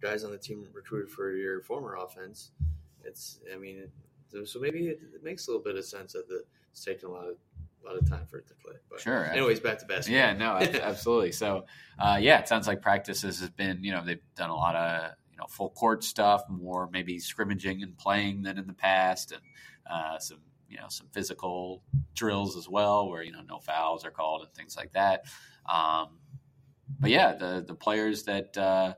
guys 0.00 0.24
on 0.24 0.30
the 0.30 0.38
team 0.38 0.66
recruited 0.74 1.10
for 1.10 1.32
your 1.32 1.62
former 1.62 1.96
offense 1.96 2.50
it's 3.06 3.40
I 3.52 3.56
mean, 3.56 3.88
so 4.44 4.58
maybe 4.60 4.88
it, 4.88 5.00
it, 5.14 5.22
makes 5.22 5.46
a 5.46 5.50
little 5.50 5.62
bit 5.62 5.76
of 5.76 5.84
sense 5.84 6.12
that 6.12 6.28
the, 6.28 6.44
it's 6.70 6.84
taking 6.84 7.08
a 7.08 7.12
lot 7.12 7.28
of 7.28 7.36
a 7.82 7.86
lot 7.86 7.96
of 7.96 8.08
time 8.08 8.26
for 8.26 8.38
it 8.38 8.48
to 8.48 8.54
click. 8.54 8.82
But 8.90 9.00
sure. 9.00 9.26
Anyways, 9.26 9.60
back 9.60 9.78
to 9.78 9.86
basketball. 9.86 10.18
Yeah, 10.18 10.32
no, 10.32 10.56
absolutely. 10.82 11.32
So, 11.32 11.66
uh, 11.98 12.18
yeah, 12.20 12.40
it 12.40 12.48
sounds 12.48 12.66
like 12.66 12.82
practices 12.82 13.40
has 13.40 13.50
been 13.50 13.82
you 13.84 13.92
know 13.92 14.04
they've 14.04 14.20
done 14.34 14.50
a 14.50 14.56
lot 14.56 14.74
of 14.74 15.12
you 15.30 15.36
know 15.38 15.46
full 15.48 15.70
court 15.70 16.04
stuff, 16.04 16.42
more 16.48 16.88
maybe 16.92 17.18
scrimmaging 17.18 17.82
and 17.82 17.96
playing 17.96 18.42
than 18.42 18.58
in 18.58 18.66
the 18.66 18.74
past, 18.74 19.32
and 19.32 19.42
uh, 19.90 20.18
some 20.18 20.38
you 20.68 20.76
know 20.76 20.86
some 20.88 21.08
physical 21.12 21.82
drills 22.14 22.56
as 22.56 22.68
well, 22.68 23.08
where 23.08 23.22
you 23.22 23.32
know 23.32 23.42
no 23.48 23.58
fouls 23.58 24.04
are 24.04 24.10
called 24.10 24.42
and 24.42 24.52
things 24.54 24.76
like 24.76 24.92
that. 24.92 25.24
Um, 25.70 26.18
but 26.98 27.10
yeah, 27.10 27.34
the 27.34 27.64
the 27.66 27.74
players 27.74 28.24
that 28.24 28.56
uh, 28.56 28.94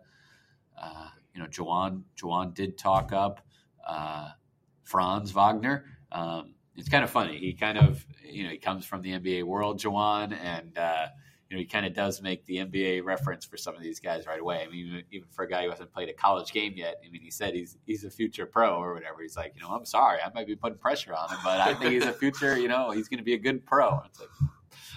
uh, 0.80 1.08
you 1.34 1.40
know, 1.40 1.48
Juwan 1.48 2.02
Juwan 2.16 2.54
did 2.54 2.78
talk 2.78 3.12
up 3.12 3.40
uh, 3.86 4.30
Franz 4.84 5.30
Wagner. 5.30 5.84
Um, 6.12 6.54
it's 6.76 6.88
kind 6.88 7.04
of 7.04 7.10
funny. 7.10 7.38
He 7.38 7.52
kind 7.52 7.78
of, 7.78 8.04
you 8.24 8.44
know, 8.44 8.50
he 8.50 8.58
comes 8.58 8.84
from 8.84 9.02
the 9.02 9.10
NBA 9.12 9.44
world, 9.44 9.80
Juwan, 9.80 10.32
and 10.32 10.76
uh, 10.78 11.08
you 11.48 11.56
know, 11.56 11.60
he 11.60 11.66
kind 11.66 11.86
of 11.86 11.94
does 11.94 12.20
make 12.20 12.44
the 12.44 12.56
NBA 12.56 13.04
reference 13.04 13.46
for 13.46 13.56
some 13.56 13.74
of 13.74 13.82
these 13.82 14.00
guys 14.00 14.26
right 14.26 14.40
away. 14.40 14.62
I 14.66 14.70
mean, 14.70 15.02
even 15.10 15.28
for 15.30 15.44
a 15.44 15.48
guy 15.48 15.64
who 15.64 15.70
hasn't 15.70 15.92
played 15.92 16.10
a 16.10 16.12
college 16.12 16.52
game 16.52 16.74
yet, 16.76 17.00
I 17.04 17.10
mean, 17.10 17.22
he 17.22 17.30
said 17.30 17.54
he's 17.54 17.78
he's 17.86 18.04
a 18.04 18.10
future 18.10 18.44
pro 18.44 18.76
or 18.76 18.92
whatever. 18.92 19.22
He's 19.22 19.36
like, 19.36 19.54
you 19.54 19.62
know, 19.62 19.68
I'm 19.68 19.86
sorry, 19.86 20.18
I 20.20 20.30
might 20.34 20.46
be 20.46 20.56
putting 20.56 20.78
pressure 20.78 21.14
on 21.14 21.30
him, 21.30 21.38
but 21.42 21.60
I 21.60 21.74
think 21.74 21.92
he's 21.92 22.04
a 22.04 22.12
future. 22.12 22.58
You 22.58 22.68
know, 22.68 22.90
he's 22.90 23.08
going 23.08 23.18
to 23.18 23.24
be 23.24 23.34
a 23.34 23.38
good 23.38 23.64
pro. 23.64 24.00
It's 24.06 24.20
like, 24.20 24.28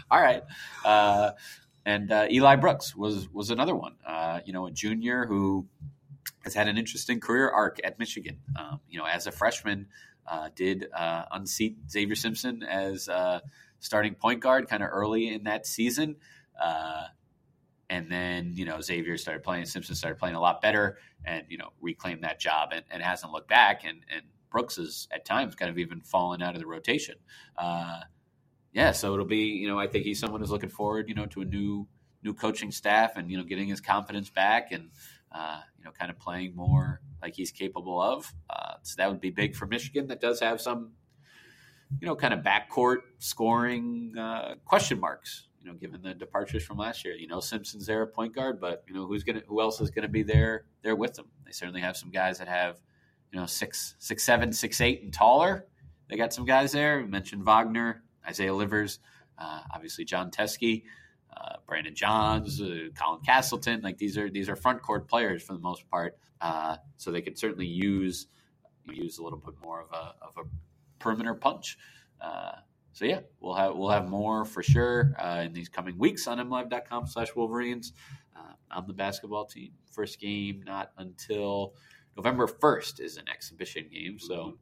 all 0.10 0.22
right. 0.22 0.44
Uh, 0.84 1.32
and 1.86 2.12
uh, 2.12 2.28
Eli 2.30 2.58
Brooks 2.58 2.96
was 2.96 3.30
was 3.30 3.50
another 3.50 3.76
one. 3.76 3.96
Uh, 4.06 4.42
you 4.46 4.54
know, 4.54 4.68
a 4.68 4.72
junior 4.72 5.26
who 5.26 5.68
has 6.44 6.54
had 6.54 6.68
an 6.68 6.78
interesting 6.78 7.20
career 7.20 7.50
arc 7.50 7.80
at 7.84 7.98
Michigan. 7.98 8.40
Um, 8.60 8.82
you 8.90 9.00
know, 9.00 9.06
as 9.06 9.26
a 9.26 9.32
freshman, 9.32 9.88
uh, 10.28 10.50
did 10.56 10.88
uh, 10.94 11.26
unseat 11.32 11.78
Xavier 11.90 12.16
Simpson 12.16 12.64
as 12.64 13.10
uh, 13.10 13.40
starting 13.80 14.16
point 14.16 14.42
guard 14.42 14.68
kind 14.68 14.84
of 14.84 14.90
early 14.92 15.28
in 15.28 15.44
that 15.44 15.66
season. 15.66 16.18
Uh, 16.60 17.06
and 17.90 18.10
then, 18.10 18.54
you 18.56 18.66
know, 18.66 18.80
Xavier 18.80 19.18
started 19.18 19.44
playing, 19.44 19.66
Simpson 19.66 19.96
started 19.96 20.18
playing 20.18 20.36
a 20.36 20.40
lot 20.40 20.62
better 20.62 20.98
and, 21.26 21.44
you 21.50 21.58
know, 21.58 21.70
reclaimed 21.82 22.24
that 22.24 22.40
job 22.40 22.70
and, 22.74 22.84
and 22.90 23.04
hasn't 23.04 23.34
looked 23.34 23.50
back. 23.50 23.84
And, 23.84 24.06
and 24.10 24.22
Brooks 24.50 24.78
has 24.78 25.08
at 25.14 25.26
times 25.26 25.56
kind 25.56 25.70
of 25.70 25.78
even 25.78 26.02
fallen 26.02 26.42
out 26.42 26.56
of 26.56 26.62
the 26.62 26.68
rotation. 26.68 27.16
Uh, 27.58 28.00
yeah, 28.72 28.94
so 28.94 29.14
it'll 29.14 29.26
be, 29.26 29.44
you 29.44 29.68
know, 29.68 29.78
I 29.78 29.88
think 29.88 30.06
he's 30.06 30.20
someone 30.20 30.40
who's 30.40 30.52
looking 30.52 30.70
forward, 30.70 31.10
you 31.10 31.16
know, 31.16 31.26
to 31.28 31.42
a 31.42 31.46
new 31.46 31.88
new 32.24 32.34
coaching 32.34 32.72
staff 32.72 33.18
and, 33.18 33.32
you 33.32 33.38
know, 33.38 33.44
getting 33.44 33.68
his 33.68 33.82
confidence 33.82 34.30
back 34.30 34.72
and, 34.72 34.92
uh, 35.32 35.60
you 35.78 35.84
know, 35.84 35.92
kind 35.92 36.12
of 36.12 36.20
playing 36.20 36.56
more 36.56 37.02
like 37.22 37.36
he's 37.36 37.52
capable 37.52 38.02
of. 38.02 38.32
Uh, 38.50 38.76
so 38.84 38.94
that 38.98 39.10
would 39.10 39.20
be 39.20 39.32
big 39.32 39.56
for 39.56 39.66
Michigan. 39.66 40.08
That 40.08 40.22
does 40.22 40.40
have 40.40 40.62
some, 40.62 40.92
you 42.00 42.08
know, 42.08 42.16
kind 42.16 42.34
of 42.34 42.42
backcourt 42.42 42.98
scoring 43.18 44.14
uh, 44.18 44.56
question 44.66 45.00
marks. 45.00 45.48
You 45.62 45.72
know, 45.72 45.78
given 45.78 46.02
the 46.02 46.14
departures 46.14 46.64
from 46.64 46.78
last 46.78 47.06
year, 47.06 47.14
you 47.16 47.28
know, 47.28 47.40
Simpson's 47.40 47.86
there 47.86 48.04
at 48.04 48.14
point 48.14 48.34
guard, 48.34 48.60
but 48.60 48.84
you 48.88 48.94
know, 48.96 49.06
who's 49.06 49.24
gonna, 49.24 49.44
who 49.48 49.62
else 49.62 49.80
is 49.80 49.92
going 49.92 50.04
to 50.04 50.10
be 50.10 50.24
there 50.24 50.66
there 50.82 50.96
with 50.96 51.14
them? 51.14 51.28
They 51.46 51.52
certainly 51.52 51.82
have 51.82 51.96
some 51.96 52.10
guys 52.10 52.40
that 52.40 52.48
have, 52.48 52.80
you 53.32 53.40
know, 53.40 53.46
six, 53.46 53.96
six, 54.00 54.24
seven, 54.24 54.52
six, 54.52 54.82
eight, 54.82 55.04
and 55.04 55.14
taller. 55.14 55.68
They 56.10 56.18
got 56.18 56.34
some 56.34 56.46
guys 56.46 56.72
there. 56.72 57.00
We 57.00 57.08
mentioned 57.08 57.46
Wagner, 57.46 58.04
Isaiah 58.28 58.54
Livers, 58.54 59.00
uh, 59.38 59.62
obviously 59.72 60.04
Jon 60.04 60.32
Teske 60.32 60.84
uh, 61.36 61.56
Brandon 61.66 61.96
Johns, 61.96 62.62
uh, 62.62 62.90
Colin 62.96 63.22
Castleton. 63.22 63.82
Like 63.82 63.98
these 63.98 64.18
are 64.18 64.30
these 64.30 64.50
are 64.50 64.56
front 64.56 64.82
court 64.82 65.08
players 65.08 65.44
for 65.44 65.54
the 65.54 65.60
most 65.60 65.90
part, 65.90 66.18
uh, 66.42 66.78
so 66.98 67.12
they 67.12 67.22
could 67.22 67.38
certainly 67.38 67.68
use 67.68 68.28
use 68.92 69.18
a 69.20 69.24
little 69.24 69.40
bit 69.40 69.56
more 69.64 69.82
of 69.82 69.92
a 69.92 70.14
of 70.22 70.38
a 70.38 70.50
perimeter 71.00 71.34
punch. 71.34 71.78
So 72.94 73.06
yeah, 73.06 73.22
we'll 73.40 73.56
have 73.56 73.76
we'll 73.76 73.90
have 73.90 74.10
more 74.10 74.46
for 74.46 74.62
sure 74.62 75.16
uh, 75.18 75.44
in 75.46 75.54
these 75.54 75.70
coming 75.70 75.98
weeks 75.98 76.28
on 76.28 76.38
mlive.com 76.40 77.08
slash 77.08 77.34
Wolverines 77.36 77.94
uh, 78.36 78.54
on 78.70 78.88
the 78.88 78.94
basketball 78.94 79.46
team. 79.46 79.72
First 79.92 80.20
game 80.20 80.64
not 80.66 80.92
until 80.98 81.74
November 82.18 82.48
first 82.48 83.00
is 83.00 83.18
an 83.18 83.30
exhibition 83.30 83.88
game, 83.92 84.20
so 84.20 84.58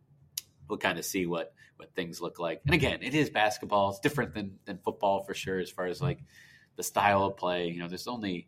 we'll 0.68 0.78
kind 0.78 1.00
of 1.00 1.06
see 1.06 1.26
what 1.26 1.54
what 1.78 1.94
things 1.96 2.22
look 2.22 2.40
like. 2.40 2.62
And 2.66 2.76
again, 2.76 3.00
it 3.02 3.16
is 3.16 3.30
basketball; 3.30 3.90
it's 3.90 4.00
different 4.00 4.34
than 4.34 4.60
than 4.66 4.78
football 4.78 5.24
for 5.24 5.34
sure, 5.34 5.60
as 5.60 5.72
far 5.72 5.88
as 5.88 6.02
like 6.02 6.20
the 6.76 6.84
style 6.84 7.26
of 7.26 7.38
play. 7.38 7.70
You 7.70 7.80
know, 7.80 7.88
there's 7.88 8.08
only 8.08 8.48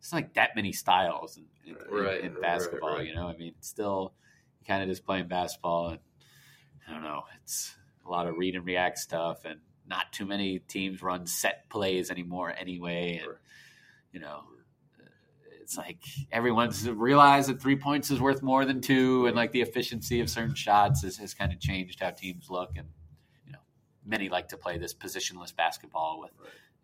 it's 0.00 0.12
like 0.12 0.34
that 0.34 0.56
many 0.56 0.72
styles 0.72 1.36
in, 1.36 1.44
in, 1.64 1.76
right, 1.88 2.20
in, 2.20 2.34
in 2.34 2.40
basketball. 2.40 2.90
Right, 2.90 2.98
right. 2.98 3.08
You 3.08 3.14
know, 3.14 3.28
I 3.28 3.36
mean, 3.36 3.54
still 3.60 4.14
kind 4.66 4.82
of 4.82 4.88
just 4.88 5.06
playing 5.06 5.28
basketball, 5.28 5.90
and 5.90 5.98
I 6.88 6.92
don't 6.92 7.04
know, 7.04 7.22
it's 7.40 7.76
a 8.06 8.10
lot 8.10 8.26
of 8.26 8.36
read 8.36 8.54
and 8.54 8.66
react 8.66 8.98
stuff, 8.98 9.44
and 9.44 9.60
not 9.86 10.12
too 10.12 10.26
many 10.26 10.58
teams 10.60 11.02
run 11.02 11.26
set 11.26 11.68
plays 11.68 12.10
anymore 12.10 12.54
anyway, 12.56 13.20
and 13.22 13.32
you 14.12 14.20
know. 14.20 14.44
It's 15.60 15.78
like 15.78 16.00
everyone's 16.30 16.90
realized 16.90 17.48
that 17.48 17.62
three 17.62 17.76
points 17.76 18.10
is 18.10 18.20
worth 18.20 18.42
more 18.42 18.64
than 18.64 18.80
two, 18.80 19.26
and 19.26 19.36
like 19.36 19.52
the 19.52 19.62
efficiency 19.62 20.20
of 20.20 20.28
certain 20.28 20.54
shots 20.54 21.02
has, 21.02 21.16
has 21.16 21.34
kind 21.34 21.52
of 21.52 21.60
changed 21.60 22.00
how 22.00 22.10
teams 22.10 22.50
look. 22.50 22.72
And 22.76 22.88
you 23.46 23.52
know, 23.52 23.60
many 24.04 24.28
like 24.28 24.48
to 24.48 24.56
play 24.56 24.76
this 24.76 24.92
positionless 24.92 25.54
basketball 25.54 26.20
with, 26.20 26.32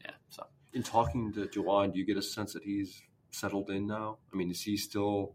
yeah. 0.02 0.12
So 0.31 0.46
in 0.72 0.83
talking 0.85 1.33
to 1.35 1.46
Juwan, 1.46 1.92
do 1.92 1.98
you 1.98 2.07
get 2.07 2.16
a 2.16 2.22
sense 2.22 2.52
that 2.54 2.62
he's 2.62 3.02
settled 3.31 3.68
in 3.68 3.87
now? 3.87 4.18
I 4.33 4.37
mean, 4.37 4.50
is 4.50 4.62
he 4.62 4.76
still? 4.76 5.35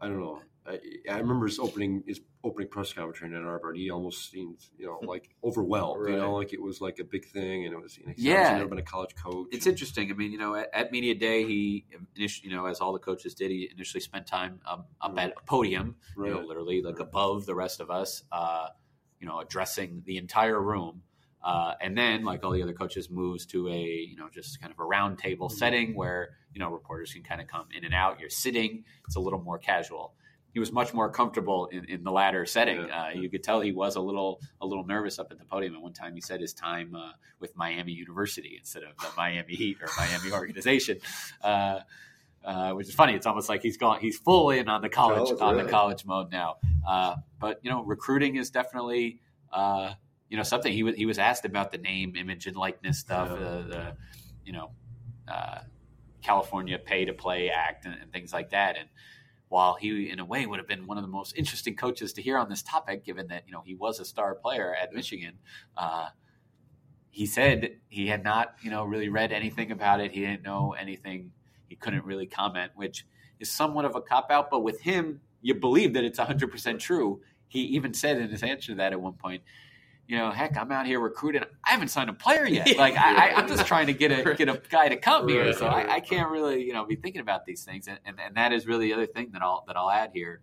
I 0.00 0.08
don't 0.08 0.20
know. 0.20 0.42
I, 0.68 0.78
I 1.10 1.18
remember 1.18 1.46
his 1.46 1.58
opening 1.58 2.04
his 2.06 2.20
opening 2.44 2.68
press 2.68 2.92
conference 2.92 3.20
in 3.22 3.34
Ann 3.34 3.44
Arbor, 3.44 3.70
and 3.70 3.78
he 3.78 3.90
almost 3.90 4.30
seemed 4.30 4.58
you 4.76 4.86
know 4.86 4.98
like 5.02 5.34
overwhelmed. 5.44 6.02
Right. 6.02 6.12
You 6.12 6.18
know, 6.18 6.34
like 6.34 6.52
it 6.52 6.60
was 6.60 6.80
like 6.80 6.98
a 6.98 7.04
big 7.04 7.26
thing, 7.26 7.64
and 7.64 7.72
it 7.72 7.80
was 7.80 7.96
you 7.96 8.06
know, 8.06 8.12
yeah. 8.16 8.56
Never 8.56 8.68
been 8.68 8.78
a 8.78 8.82
college 8.82 9.14
coach. 9.14 9.48
It's 9.52 9.66
interesting. 9.66 10.10
I 10.10 10.14
mean, 10.14 10.32
you 10.32 10.38
know, 10.38 10.54
at, 10.54 10.68
at 10.72 10.92
media 10.92 11.14
day, 11.14 11.44
he 11.44 11.86
initially, 12.16 12.50
you 12.50 12.56
know, 12.56 12.66
as 12.66 12.80
all 12.80 12.92
the 12.92 12.98
coaches 12.98 13.34
did, 13.34 13.50
he 13.50 13.68
initially 13.72 14.00
spent 14.00 14.26
time 14.26 14.60
um, 14.66 14.84
up 15.00 15.16
right. 15.16 15.30
at 15.30 15.34
a 15.36 15.44
podium, 15.46 15.96
right. 16.16 16.28
you 16.28 16.34
know, 16.34 16.46
literally 16.46 16.82
like 16.82 17.00
above 17.00 17.46
the 17.46 17.54
rest 17.54 17.80
of 17.80 17.90
us, 17.90 18.22
uh, 18.30 18.68
you 19.20 19.26
know, 19.26 19.40
addressing 19.40 20.02
the 20.04 20.16
entire 20.18 20.60
room 20.60 21.02
Uh, 21.42 21.74
and 21.80 21.96
then, 21.96 22.24
like 22.24 22.44
all 22.44 22.50
the 22.50 22.62
other 22.62 22.72
coaches, 22.72 23.08
moves 23.10 23.46
to 23.46 23.68
a 23.68 23.80
you 24.10 24.16
know 24.16 24.28
just 24.32 24.60
kind 24.60 24.72
of 24.72 24.78
a 24.80 24.84
round 24.84 25.18
table 25.18 25.48
setting 25.48 25.94
where 25.94 26.30
you 26.52 26.58
know 26.58 26.68
reporters 26.70 27.12
can 27.12 27.22
kind 27.22 27.40
of 27.40 27.46
come 27.46 27.66
in 27.72 27.84
and 27.84 27.94
out. 27.94 28.18
You're 28.20 28.28
sitting; 28.28 28.84
it's 29.06 29.16
a 29.16 29.20
little 29.20 29.40
more 29.40 29.58
casual. 29.58 30.14
He 30.52 30.60
was 30.60 30.72
much 30.72 30.94
more 30.94 31.10
comfortable 31.10 31.66
in, 31.66 31.84
in 31.84 32.04
the 32.04 32.10
latter 32.10 32.46
setting. 32.46 32.86
Yeah. 32.86 33.04
Uh, 33.04 33.08
you 33.10 33.28
could 33.28 33.42
tell 33.42 33.60
he 33.60 33.72
was 33.72 33.96
a 33.96 34.00
little 34.00 34.40
a 34.60 34.66
little 34.66 34.84
nervous 34.86 35.18
up 35.18 35.30
at 35.30 35.38
the 35.38 35.44
podium. 35.44 35.74
At 35.74 35.82
one 35.82 35.92
time, 35.92 36.14
he 36.14 36.20
said 36.20 36.40
his 36.40 36.54
time 36.54 36.94
uh, 36.94 37.12
with 37.38 37.56
Miami 37.56 37.92
University 37.92 38.56
instead 38.58 38.82
of 38.82 38.96
the 38.98 39.08
Miami 39.16 39.54
Heat 39.54 39.78
or 39.80 39.88
Miami 39.96 40.32
organization. 40.32 40.98
Uh, 41.42 41.80
uh, 42.44 42.72
which 42.72 42.88
is 42.88 42.94
funny. 42.94 43.14
It's 43.14 43.26
almost 43.26 43.48
like 43.48 43.62
he's 43.62 43.76
gone. 43.76 44.00
He's 44.00 44.16
full 44.16 44.50
in 44.50 44.68
on 44.68 44.80
the 44.80 44.88
college, 44.88 45.38
College, 45.38 45.40
on 45.40 45.56
the 45.56 45.70
college 45.70 46.04
mode 46.06 46.30
now. 46.30 46.56
Uh, 46.86 47.16
but 47.38 47.58
you 47.62 47.70
know, 47.70 47.82
recruiting 47.82 48.36
is 48.36 48.50
definitely 48.50 49.20
uh, 49.52 49.92
you 50.28 50.36
know 50.36 50.42
something. 50.42 50.72
He 50.72 50.82
was 50.82 50.94
he 50.94 51.04
was 51.04 51.18
asked 51.18 51.44
about 51.44 51.72
the 51.72 51.78
name, 51.78 52.14
image, 52.16 52.46
and 52.46 52.56
likeness 52.56 52.98
stuff. 52.98 53.28
Yeah. 53.30 53.36
The, 53.36 53.62
the 53.62 53.96
you 54.44 54.52
know 54.52 54.70
uh, 55.26 55.58
California 56.22 56.78
Pay 56.78 57.06
to 57.06 57.12
Play 57.12 57.50
Act 57.50 57.84
and, 57.84 57.94
and 58.00 58.12
things 58.12 58.32
like 58.32 58.50
that. 58.50 58.76
And 58.78 58.88
while 59.48 59.74
he, 59.74 60.10
in 60.10 60.18
a 60.18 60.24
way, 60.24 60.46
would 60.46 60.58
have 60.58 60.68
been 60.68 60.86
one 60.86 60.98
of 60.98 61.02
the 61.02 61.08
most 61.08 61.36
interesting 61.36 61.76
coaches 61.76 62.12
to 62.14 62.22
hear 62.22 62.38
on 62.38 62.48
this 62.48 62.62
topic, 62.62 63.04
given 63.04 63.28
that 63.28 63.44
you 63.46 63.52
know 63.52 63.62
he 63.64 63.74
was 63.74 64.00
a 64.00 64.04
star 64.04 64.34
player 64.34 64.74
at 64.74 64.92
Michigan. 64.92 65.34
Uh, 65.76 66.08
he 67.10 67.26
said 67.26 67.78
he 67.88 68.06
had 68.06 68.22
not, 68.22 68.54
you 68.62 68.70
know, 68.70 68.84
really 68.84 69.08
read 69.08 69.32
anything 69.32 69.72
about 69.72 70.00
it. 70.00 70.12
He 70.12 70.20
didn't 70.20 70.42
know 70.42 70.74
anything. 70.78 71.32
He 71.66 71.74
couldn't 71.74 72.04
really 72.04 72.26
comment, 72.26 72.72
which 72.76 73.06
is 73.40 73.50
somewhat 73.50 73.84
of 73.84 73.96
a 73.96 74.00
cop 74.00 74.30
out. 74.30 74.50
But 74.50 74.60
with 74.60 74.80
him, 74.80 75.20
you 75.42 75.54
believe 75.54 75.94
that 75.94 76.04
it's 76.04 76.18
100% 76.18 76.78
true. 76.78 77.20
He 77.48 77.60
even 77.60 77.94
said 77.94 78.18
in 78.18 78.30
his 78.30 78.42
answer 78.42 78.72
to 78.72 78.76
that 78.76 78.92
at 78.92 79.00
one 79.00 79.14
point, 79.14 79.42
you 80.08 80.16
know, 80.16 80.30
heck, 80.30 80.56
I'm 80.56 80.72
out 80.72 80.86
here 80.86 80.98
recruiting. 81.00 81.42
I 81.62 81.70
haven't 81.70 81.88
signed 81.88 82.08
a 82.08 82.14
player 82.14 82.46
yet. 82.46 82.66
Like 82.78 82.96
I, 82.96 83.30
I, 83.30 83.34
I'm 83.34 83.46
just 83.48 83.66
trying 83.66 83.88
to 83.88 83.92
get 83.92 84.10
a 84.10 84.34
get 84.36 84.48
a 84.48 84.60
guy 84.70 84.88
to 84.88 84.96
come 84.96 85.28
here. 85.28 85.52
So. 85.52 85.66
I, 85.66 85.96
I 85.96 86.00
can't 86.00 86.30
really, 86.30 86.64
you 86.64 86.72
know, 86.72 86.86
be 86.86 86.96
thinking 86.96 87.20
about 87.20 87.44
these 87.44 87.64
things. 87.64 87.88
And, 87.88 87.98
and, 88.06 88.18
and 88.18 88.36
that 88.36 88.52
is 88.52 88.66
really 88.66 88.86
the 88.86 88.94
other 88.94 89.06
thing 89.06 89.30
that 89.32 89.42
I'll 89.42 89.64
that 89.66 89.76
I'll 89.76 89.90
add 89.90 90.10
here 90.14 90.40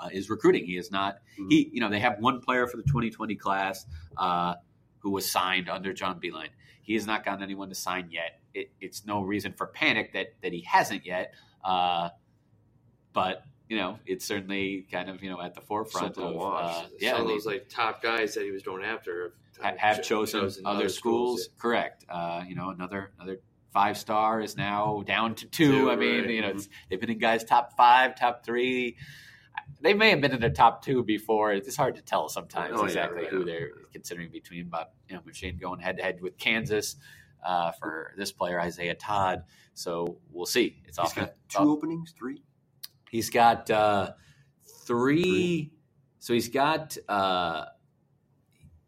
uh, 0.00 0.08
is 0.12 0.28
recruiting. 0.28 0.66
He 0.66 0.76
is 0.76 0.90
not 0.90 1.18
he. 1.48 1.70
You 1.72 1.80
know, 1.80 1.88
they 1.88 2.00
have 2.00 2.18
one 2.18 2.40
player 2.40 2.66
for 2.66 2.76
the 2.76 2.82
2020 2.82 3.34
class 3.36 3.86
uh, 4.18 4.54
who 4.98 5.10
was 5.10 5.30
signed 5.30 5.70
under 5.70 5.94
John 5.94 6.20
Beilein. 6.20 6.48
He 6.82 6.94
has 6.94 7.06
not 7.06 7.24
gotten 7.24 7.42
anyone 7.42 7.70
to 7.70 7.74
sign 7.74 8.08
yet. 8.10 8.40
It, 8.52 8.72
it's 8.80 9.06
no 9.06 9.22
reason 9.22 9.54
for 9.56 9.68
panic 9.68 10.12
that 10.12 10.34
that 10.42 10.52
he 10.52 10.62
hasn't 10.62 11.06
yet. 11.06 11.32
Uh, 11.64 12.10
but 13.14 13.44
you 13.72 13.78
know, 13.78 13.98
it's 14.04 14.26
certainly 14.26 14.86
kind 14.92 15.08
of 15.08 15.22
you 15.22 15.30
know 15.30 15.40
at 15.40 15.54
the 15.54 15.62
forefront 15.62 16.16
Something 16.16 16.38
of 16.38 16.54
uh, 16.54 16.82
yeah. 17.00 17.12
some 17.12 17.22
of 17.22 17.28
those 17.28 17.46
like 17.46 17.70
top 17.70 18.02
guys 18.02 18.34
that 18.34 18.44
he 18.44 18.50
was 18.50 18.62
going 18.62 18.84
after 18.84 19.32
ha- 19.62 19.72
have 19.78 20.02
chosen, 20.02 20.50
other 20.66 20.90
schools. 20.90 21.48
Correct. 21.56 22.04
Uh, 22.06 22.42
you 22.46 22.54
know, 22.54 22.68
another 22.68 23.12
another 23.18 23.38
five 23.72 23.96
star 23.96 24.42
is 24.42 24.58
now 24.58 25.02
down 25.06 25.36
to 25.36 25.46
two. 25.46 25.72
Two, 25.72 25.90
I 25.90 25.96
mean, 25.96 26.20
right. 26.20 26.30
you 26.30 26.42
know, 26.42 26.48
it's, 26.48 26.68
they've 26.90 27.00
been 27.00 27.08
in 27.08 27.18
guys 27.18 27.44
top 27.44 27.74
five, 27.74 28.14
top 28.14 28.44
three. 28.44 28.98
They 29.80 29.94
may 29.94 30.10
have 30.10 30.20
been 30.20 30.32
in 30.32 30.40
the 30.42 30.50
top 30.50 30.84
two 30.84 31.02
before. 31.02 31.54
It's 31.54 31.74
hard 31.74 31.94
to 31.96 32.02
tell 32.02 32.28
sometimes 32.28 32.74
Oh, 32.74 32.80
yeah, 32.80 32.84
exactly 32.84 33.22
right. 33.22 33.30
who 33.30 33.46
they're 33.46 33.70
considering 33.90 34.30
between. 34.30 34.68
But 34.68 34.92
you 35.08 35.16
know, 35.16 35.22
Michigan 35.24 35.58
going 35.58 35.80
head 35.80 35.96
to 35.96 36.02
head 36.02 36.20
with 36.20 36.36
Kansas 36.36 36.96
uh, 37.42 37.72
for 37.72 38.12
this 38.18 38.32
player 38.32 38.60
Isaiah 38.60 38.94
Todd. 38.94 39.44
So 39.72 40.18
we'll 40.30 40.44
see. 40.44 40.82
It's 40.86 40.98
He's 40.98 41.06
off. 41.06 41.14
got 41.16 41.32
two 41.48 41.58
off- 41.60 41.68
openings, 41.68 42.12
three. 42.18 42.42
He's 43.12 43.28
got 43.30 43.70
uh, 43.70 44.12
three. 44.86 45.70
So 46.18 46.32
he's 46.32 46.48
got 46.48 46.96
uh, 47.08 47.66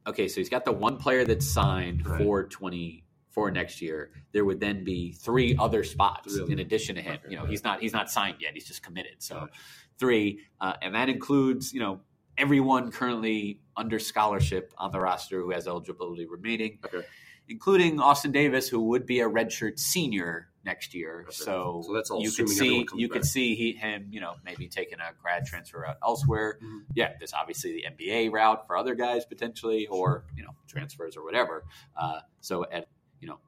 okay. 0.06 0.28
So 0.28 0.36
he's 0.40 0.48
got 0.48 0.64
the 0.64 0.72
one 0.72 0.96
player 0.96 1.24
that's 1.24 1.46
signed 1.46 2.06
Right. 2.06 2.20
for 2.22 2.44
twenty 2.44 3.04
for 3.30 3.50
next 3.50 3.82
year. 3.82 4.12
There 4.32 4.44
would 4.46 4.60
then 4.60 4.82
be 4.82 5.12
three 5.12 5.54
other 5.58 5.84
spots 5.84 6.32
Three 6.34 6.42
other- 6.42 6.52
in 6.52 6.58
addition 6.60 6.94
to 6.96 7.02
him. 7.02 7.14
Okay, 7.16 7.30
you 7.30 7.36
know, 7.36 7.42
right. 7.42 7.50
he's 7.50 7.62
not 7.62 7.80
he's 7.80 7.92
not 7.92 8.10
signed 8.10 8.36
yet. 8.40 8.52
He's 8.54 8.66
just 8.66 8.82
committed. 8.82 9.16
So 9.18 9.34
Gotcha. 9.40 9.52
three, 9.98 10.40
uh, 10.60 10.72
and 10.80 10.94
that 10.94 11.08
includes 11.10 11.72
you 11.74 11.80
know 11.80 12.00
everyone 12.38 12.90
currently 12.90 13.60
under 13.76 13.98
scholarship 13.98 14.72
on 14.78 14.90
the 14.90 15.00
roster 15.00 15.38
who 15.40 15.50
has 15.50 15.68
eligibility 15.68 16.26
remaining, 16.26 16.78
Okay. 16.84 17.04
including 17.48 18.00
Austin 18.00 18.32
Davis, 18.32 18.68
who 18.68 18.80
would 18.88 19.04
be 19.04 19.20
a 19.20 19.28
redshirt 19.28 19.78
senior 19.78 20.48
next 20.64 20.94
year. 20.94 21.22
Okay. 21.22 21.32
So, 21.32 21.82
So 21.86 21.94
that's 21.94 22.10
all 22.10 22.22
you 22.22 22.30
could 22.30 22.48
see 22.48 22.86
you 22.94 23.08
could 23.08 23.24
see 23.24 23.54
he, 23.54 23.72
him, 23.72 24.08
you 24.10 24.20
know, 24.20 24.34
maybe 24.44 24.68
taking 24.68 24.98
a 25.00 25.12
grad 25.20 25.46
transfer 25.46 25.86
out 25.86 25.96
elsewhere. 26.02 26.58
Mhm. 26.62 26.84
Yeah, 26.94 27.12
there's 27.18 27.32
obviously 27.34 27.72
the 27.72 27.84
NBA 27.84 28.32
route 28.32 28.66
for 28.66 28.76
other 28.76 28.94
guys 28.94 29.24
potentially, 29.24 29.86
or 29.86 30.24
you 30.36 30.42
know, 30.42 30.50
transfers 30.66 31.16
or 31.16 31.24
whatever. 31.24 31.64
Uh, 31.96 32.20
so 32.40 32.64
at 32.70 32.88
you 33.20 33.28
know, 33.28 33.38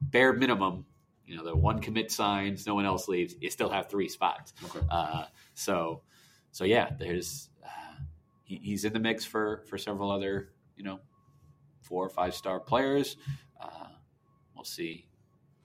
bare 0.00 0.32
minimum, 0.32 0.86
you 1.26 1.36
know, 1.36 1.44
the 1.44 1.56
one 1.56 1.80
commit 1.80 2.10
signs, 2.10 2.66
no 2.66 2.74
one 2.74 2.86
else 2.86 3.08
leaves. 3.08 3.34
You 3.40 3.50
still 3.50 3.70
have 3.70 3.88
three 3.88 4.08
spots. 4.08 4.52
Okay. 4.64 4.86
Uh, 4.90 5.24
so, 5.54 6.02
so 6.52 6.64
yeah, 6.64 6.90
there's 6.98 7.50
uh, 7.64 7.96
he, 8.44 8.60
he's 8.62 8.84
in 8.84 8.92
the 8.92 9.00
mix 9.00 9.24
for 9.24 9.64
for 9.68 9.78
several 9.78 10.10
other 10.10 10.52
you 10.76 10.84
know 10.84 11.00
four 11.80 12.04
or 12.04 12.10
five 12.10 12.34
star 12.34 12.60
players. 12.60 13.16
Uh, 13.60 13.88
we'll 14.54 14.64
see, 14.64 15.06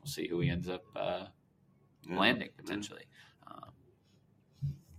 we'll 0.02 0.12
see 0.12 0.28
who 0.28 0.40
he 0.40 0.50
ends 0.50 0.68
up 0.68 0.84
uh, 0.96 1.26
Yeah. 2.08 2.20
landing 2.20 2.50
potentially. 2.58 3.04
Um, 3.48 3.72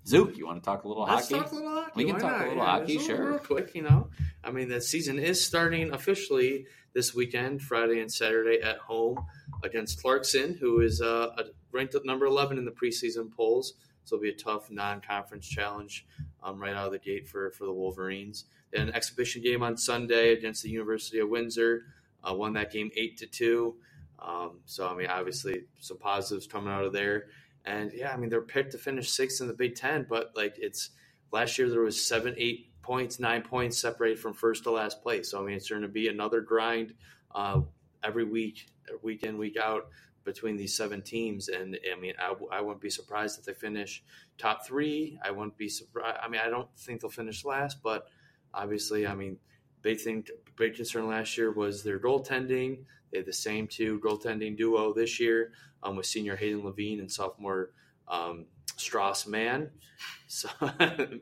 Zook, 0.07 0.37
you 0.37 0.47
want 0.47 0.63
to 0.63 0.65
talk 0.65 0.85
a 0.85 0.89
little 0.89 1.05
Let's 1.05 1.29
hockey? 1.31 1.43
talk 1.43 1.53
a 1.53 1.55
little 1.55 1.71
hockey. 1.71 1.93
We 1.97 2.05
can 2.05 2.15
Why 2.15 2.21
talk 2.21 2.41
a 2.41 2.45
little 2.49 2.57
Yeah, 2.57 2.65
hockey, 2.65 2.95
just 2.95 3.07
sure. 3.07 3.31
Real 3.31 3.39
quick, 3.39 3.75
you 3.75 3.83
know. 3.83 4.11
I 4.45 4.51
mean, 4.51 4.69
the 4.69 4.81
season 4.81 5.19
is 5.19 5.45
starting 5.45 5.93
officially 5.93 6.67
this 6.93 7.15
weekend, 7.15 7.63
Friday 7.63 8.01
and 8.01 8.13
Saturday 8.13 8.61
at 8.61 8.79
home 8.79 9.25
against 9.65 10.01
Clarkson, 10.03 10.55
who 10.61 10.81
is 10.81 11.01
uh, 11.01 11.29
ranked 11.73 11.95
at 11.95 12.05
number 12.05 12.27
11 12.27 12.59
in 12.59 12.65
the 12.65 12.71
preseason 12.73 13.31
polls. 13.33 13.75
So 14.05 14.17
it'll 14.17 14.23
be 14.25 14.31
a 14.31 14.35
tough 14.35 14.69
non-conference 14.71 15.47
challenge 15.47 16.05
um, 16.43 16.61
right 16.61 16.75
out 16.75 16.87
of 16.87 16.93
the 16.93 16.99
gate 16.99 17.29
for, 17.29 17.53
for 17.53 17.65
the 17.67 17.73
Wolverines. 17.73 18.47
Then 18.73 18.89
an 18.89 18.95
exhibition 18.95 19.43
game 19.43 19.63
on 19.63 19.77
Sunday 19.77 20.33
against 20.33 20.65
the 20.65 20.71
University 20.71 21.21
of 21.21 21.29
Windsor. 21.29 21.85
Uh, 22.29 22.35
won 22.35 22.53
that 22.55 22.73
game 22.73 22.91
eight 22.97 23.17
to 23.19 23.27
two. 23.27 23.77
Um, 24.23 24.61
so 24.67 24.89
I 24.89 24.95
mean, 24.95 25.09
obviously 25.09 25.65
some 25.81 25.99
positives 25.99 26.47
coming 26.47 26.73
out 26.73 26.85
of 26.85 26.93
there. 26.93 27.27
And 27.65 27.93
yeah, 27.93 28.13
I 28.13 28.17
mean 28.17 28.31
they're 28.31 28.41
picked 28.41 28.73
to 28.73 28.79
finish 28.79 29.11
sixth 29.11 29.41
in 29.41 29.49
the 29.49 29.55
Big 29.55 29.75
Ten, 29.75 30.07
but 30.09 30.33
like 30.37 30.55
it's 30.59 30.91
last 31.33 31.59
year 31.59 31.69
there 31.69 31.81
was 31.81 32.05
seven, 32.05 32.35
eight 32.37 32.69
points, 32.83 33.21
nine 33.21 33.43
points 33.43 33.79
separated 33.79 34.19
from 34.19 34.35
first 34.35 34.65
to 34.65 34.71
last 34.71 35.03
place. 35.03 35.31
So 35.31 35.41
I 35.41 35.47
mean 35.47 35.57
it's 35.57 35.69
going 35.69 35.83
to 35.83 35.89
be 35.89 36.09
another 36.09 36.41
grind 36.41 36.95
uh, 37.35 37.61
every 38.03 38.25
week, 38.25 38.67
week 39.03 39.23
in, 39.23 39.39
week 39.39 39.57
out 39.57 39.89
between 40.25 40.57
these 40.57 40.77
seven 40.77 41.03
teams. 41.03 41.49
And 41.49 41.79
I 41.91 41.99
mean 42.01 42.15
I, 42.19 42.35
I 42.51 42.61
wouldn't 42.61 42.81
be 42.81 42.91
surprised 42.91 43.39
if 43.39 43.45
they 43.45 43.55
finish 43.55 44.03
top 44.39 44.67
three. 44.67 45.19
I 45.25 45.31
wouldn't 45.31 45.57
be 45.57 45.69
surprised. 45.69 46.19
I 46.23 46.29
mean 46.29 46.41
I 46.45 46.49
don't 46.49 46.69
think 46.77 47.01
they'll 47.01 47.11
finish 47.11 47.45
last, 47.45 47.83
but 47.83 48.07
obviously 48.53 49.07
I 49.07 49.15
mean 49.15 49.39
big 49.83 50.01
thing, 50.01 50.25
big 50.57 50.75
concern 50.75 51.09
last 51.09 51.37
year 51.37 51.53
was 51.53 51.83
their 51.83 51.99
goaltending. 51.99 52.85
They 53.13 53.19
had 53.19 53.27
the 53.27 53.33
same 53.33 53.69
two 53.69 54.01
goaltending 54.01 54.57
duo 54.57 54.93
this 54.93 55.21
year 55.21 55.53
um, 55.83 55.97
with 55.97 56.07
senior 56.07 56.35
Hayden 56.35 56.65
Lavigne 56.65 57.01
and 57.01 57.13
sophomore 57.13 57.71
um, 58.09 58.47
Strauss 58.77 59.27
Mann. 59.27 59.71
So 60.27 60.49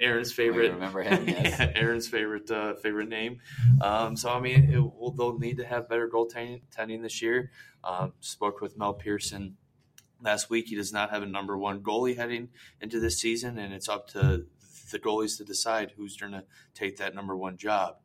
Aaron's 0.01 0.33
favorite. 0.33 0.73
Remember 0.73 1.03
him, 1.03 1.29
yes. 1.29 1.57
yeah, 1.59 1.73
Aaron's 1.75 2.07
favorite 2.07 2.49
uh, 2.49 2.75
favorite 2.77 3.09
name. 3.09 3.41
Um, 3.81 4.17
so 4.17 4.31
I 4.31 4.39
mean, 4.39 4.71
it, 4.73 4.79
will 4.79 5.11
they'll 5.11 5.37
need 5.37 5.57
to 5.57 5.67
have 5.67 5.89
better 5.89 6.09
goaltending 6.09 7.03
this 7.03 7.21
year. 7.21 7.51
Um, 7.83 8.13
spoke 8.21 8.61
with 8.61 8.79
Mel 8.79 8.95
Pearson 8.95 9.57
last 10.23 10.49
week. 10.49 10.69
He 10.69 10.77
does 10.77 10.93
not 10.93 11.11
have 11.11 11.25
a 11.25 11.27
number 11.27 11.59
one 11.59 11.81
goalie 11.81 12.17
heading 12.17 12.51
into 12.81 13.01
this 13.01 13.19
season, 13.19 13.59
and 13.59 13.75
it's 13.75 13.89
up 13.89 14.07
to 14.11 14.47
the 14.93 14.99
goalies 15.01 15.37
to 15.39 15.45
decide 15.45 15.93
who's 15.97 16.17
going 16.17 16.33
to 16.33 16.45
take 16.75 16.97
that 16.99 17.15
number 17.15 17.37
one 17.37 17.57
job. 17.57 17.97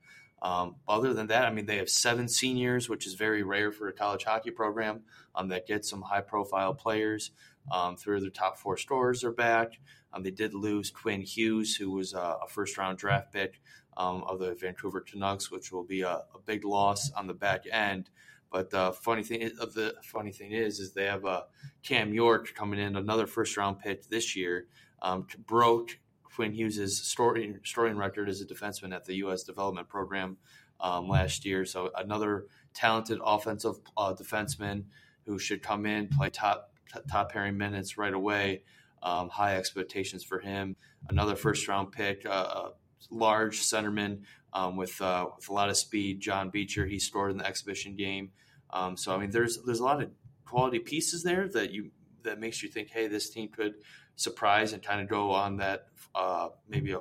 Um, 0.46 0.76
other 0.88 1.12
than 1.16 1.26
that, 1.28 1.46
I 1.46 1.50
mean, 1.52 1.66
they 1.66 1.78
have 1.78 1.90
seven 1.90 2.28
seniors, 2.28 2.88
which 2.88 3.08
is 3.08 3.16
very 3.16 3.42
rare 3.42 3.72
for 3.72 3.88
a 3.88 3.94
college 3.94 4.26
hockey 4.26 4.52
program 4.52 5.02
um, 5.34 5.48
that 5.48 5.66
gets 5.66 5.90
some 5.90 6.04
high 6.04 6.22
profile 6.22 6.76
players. 6.76 7.32
Um, 7.72 7.96
three 7.96 8.18
of 8.18 8.22
their 8.22 8.30
top 8.30 8.60
four 8.60 8.78
stores 8.78 9.24
are 9.24 9.32
back. 9.32 9.80
Um, 10.14 10.22
they 10.22 10.30
did 10.30 10.54
lose 10.54 10.92
Quinn 10.92 11.22
Hughes, 11.22 11.76
who 11.76 11.90
was 11.90 12.14
uh, 12.14 12.36
a 12.44 12.48
first 12.48 12.78
round 12.78 13.00
draft 13.00 13.34
pick 13.34 13.60
um, 13.98 14.24
of 14.28 14.38
the 14.38 14.54
Vancouver 14.54 15.02
Canucks, 15.02 15.50
which 15.50 15.72
will 15.72 15.84
be 15.84 16.02
a, 16.02 16.12
a 16.12 16.40
big 16.46 16.64
loss 16.64 17.12
on 17.14 17.26
the 17.26 17.34
back 17.34 17.64
end. 17.72 18.12
But 18.52 18.70
the 18.70 18.94
funny 18.94 19.24
thing 19.24 19.50
of 19.60 19.74
the 19.74 19.96
funny 20.04 20.32
thing 20.32 20.52
is, 20.52 20.80
is 20.80 20.94
they 20.94 21.06
have 21.06 21.26
uh, 21.26 21.42
Cam 21.82 22.14
York 22.14 22.54
coming 22.54 22.80
in, 22.80 22.98
another 22.98 23.26
first 23.26 23.58
round 23.58 23.80
pick 23.80 24.10
this 24.10 24.36
year, 24.36 24.68
um, 25.02 25.26
broke 25.48 25.98
Quinn 26.36 26.52
Hughes' 26.52 27.02
scoring, 27.02 27.60
scoring 27.64 27.98
record 27.98 28.28
as 28.28 28.42
a 28.42 28.46
defenseman 28.46 28.94
at 28.94 29.06
the 29.06 29.16
U.S. 29.16 29.44
development 29.44 29.88
program 29.88 30.38
um, 30.80 31.08
last 31.08 31.46
year. 31.46 31.66
So 31.66 31.92
another 31.96 32.48
talented 32.74 33.20
offensive 33.24 33.76
uh, 33.96 34.14
defenseman 34.14 34.84
who 35.26 35.40
should 35.40 35.64
come 35.64 35.86
in, 35.86 36.08
play 36.10 36.30
top 36.30 36.72
top 37.10 37.32
pairing 37.32 37.58
minutes 37.58 37.98
right 37.98 38.14
away. 38.14 38.64
Um, 39.02 39.30
high 39.30 39.58
expectations 39.58 40.24
for 40.24 40.40
him. 40.40 40.76
Another 41.10 41.36
first 41.36 41.68
round 41.68 41.92
pick, 41.92 42.26
uh, 42.26 42.30
uh, 42.30 42.70
large 43.12 43.62
centerman 43.62 44.22
um, 44.52 44.78
with 44.78 45.00
uh, 45.02 45.28
with 45.36 45.50
a 45.50 45.54
lot 45.54 45.70
of 45.70 45.78
speed. 45.78 46.20
John 46.20 46.50
Beecher, 46.50 46.86
he 46.86 47.00
scored 47.00 47.32
in 47.32 47.38
the 47.38 47.46
exhibition 47.46 47.96
game. 47.96 48.32
Um, 48.72 48.98
so 48.98 49.16
I 49.16 49.20
mean, 49.20 49.32
there's 49.32 49.60
there's 49.64 49.80
a 49.80 49.84
lot 49.84 50.02
of 50.02 50.10
quality 50.46 50.80
pieces 50.80 51.24
there 51.24 51.48
that 51.50 51.72
you 51.72 51.92
that 52.24 52.40
makes 52.40 52.62
you 52.62 52.70
think, 52.70 52.90
hey, 52.90 53.08
this 53.08 53.30
team 53.30 53.50
could 53.50 53.76
surprise 54.16 54.74
and 54.74 54.82
kind 54.84 55.02
of 55.02 55.10
go 55.10 55.32
on 55.32 55.58
that 55.58 55.88
uh, 56.14 56.50
maybe 56.68 56.92
a 56.92 57.00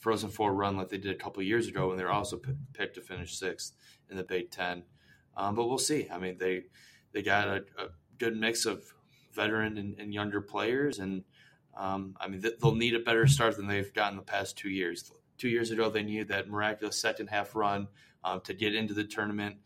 Frozen 0.00 0.30
Four 0.30 0.54
run 0.54 0.76
like 0.76 0.88
they 0.88 0.98
did 0.98 1.10
a 1.10 1.18
couple 1.18 1.42
years 1.42 1.66
ago 1.66 1.88
when 1.88 1.96
they 1.96 2.04
were 2.04 2.12
also 2.12 2.36
p- 2.36 2.52
picked 2.72 2.94
to 2.94 3.00
finish 3.00 3.36
sixth 3.36 3.72
in 4.10 4.16
the 4.16 4.22
Big 4.22 4.50
Ten. 4.50 4.84
Um, 5.36 5.54
but 5.54 5.66
we'll 5.66 5.78
see. 5.78 6.08
I 6.12 6.18
mean, 6.18 6.38
they 6.38 6.64
they 7.12 7.22
got 7.22 7.48
a, 7.48 7.64
a 7.78 7.88
good 8.18 8.36
mix 8.36 8.66
of 8.66 8.84
veteran 9.32 9.78
and, 9.78 9.98
and 9.98 10.14
younger 10.14 10.40
players, 10.40 10.98
and 10.98 11.24
um, 11.76 12.16
I 12.20 12.28
mean 12.28 12.42
they'll 12.60 12.74
need 12.74 12.94
a 12.94 13.00
better 13.00 13.26
start 13.26 13.56
than 13.56 13.66
they've 13.66 13.92
gotten 13.92 14.16
the 14.16 14.22
past 14.22 14.56
two 14.56 14.70
years. 14.70 15.10
Two 15.38 15.48
years 15.48 15.70
ago, 15.70 15.90
they 15.90 16.02
needed 16.02 16.28
that 16.28 16.48
miraculous 16.48 17.00
second 17.00 17.28
half 17.28 17.54
run 17.54 17.88
um, 18.24 18.40
to 18.42 18.54
get 18.54 18.74
into 18.74 18.94
the 18.94 19.04
tournament, 19.04 19.56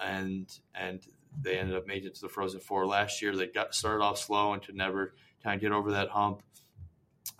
and 0.00 0.50
and 0.74 1.00
they 1.40 1.58
ended 1.58 1.76
up 1.76 1.86
making 1.86 2.08
it 2.08 2.14
to 2.16 2.22
the 2.22 2.28
Frozen 2.28 2.60
Four 2.60 2.86
last 2.86 3.22
year. 3.22 3.36
They 3.36 3.46
got 3.46 3.74
started 3.74 4.02
off 4.02 4.18
slow 4.18 4.52
and 4.52 4.62
could 4.62 4.74
never 4.76 5.14
kind 5.42 5.54
of 5.56 5.60
get 5.60 5.72
over 5.72 5.92
that 5.92 6.08
hump. 6.10 6.42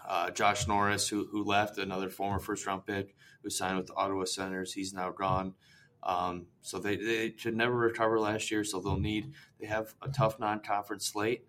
Uh, 0.07 0.31
Josh 0.31 0.67
Norris, 0.67 1.09
who 1.09 1.27
who 1.31 1.45
left, 1.45 1.79
another 1.79 2.09
former 2.11 2.39
first 2.39 2.67
round 2.67 2.87
pick 2.87 3.15
who 3.43 3.51
signed 3.51 3.77
with 3.77 3.87
the 3.87 3.95
Ottawa 3.95 4.25
Senators, 4.25 4.73
he's 4.73 4.93
now 4.93 5.11
gone. 5.11 5.55
Um, 6.03 6.47
so 6.63 6.79
they, 6.79 6.97
they 6.97 7.35
should 7.37 7.55
never 7.57 7.75
recover 7.75 8.19
last 8.19 8.51
year. 8.51 8.65
So 8.65 8.81
they'll 8.81 8.99
need 8.99 9.33
they 9.61 9.67
have 9.67 9.95
a 10.03 10.09
tough 10.09 10.39
non 10.41 10.61
conference 10.61 11.07
slate. 11.07 11.47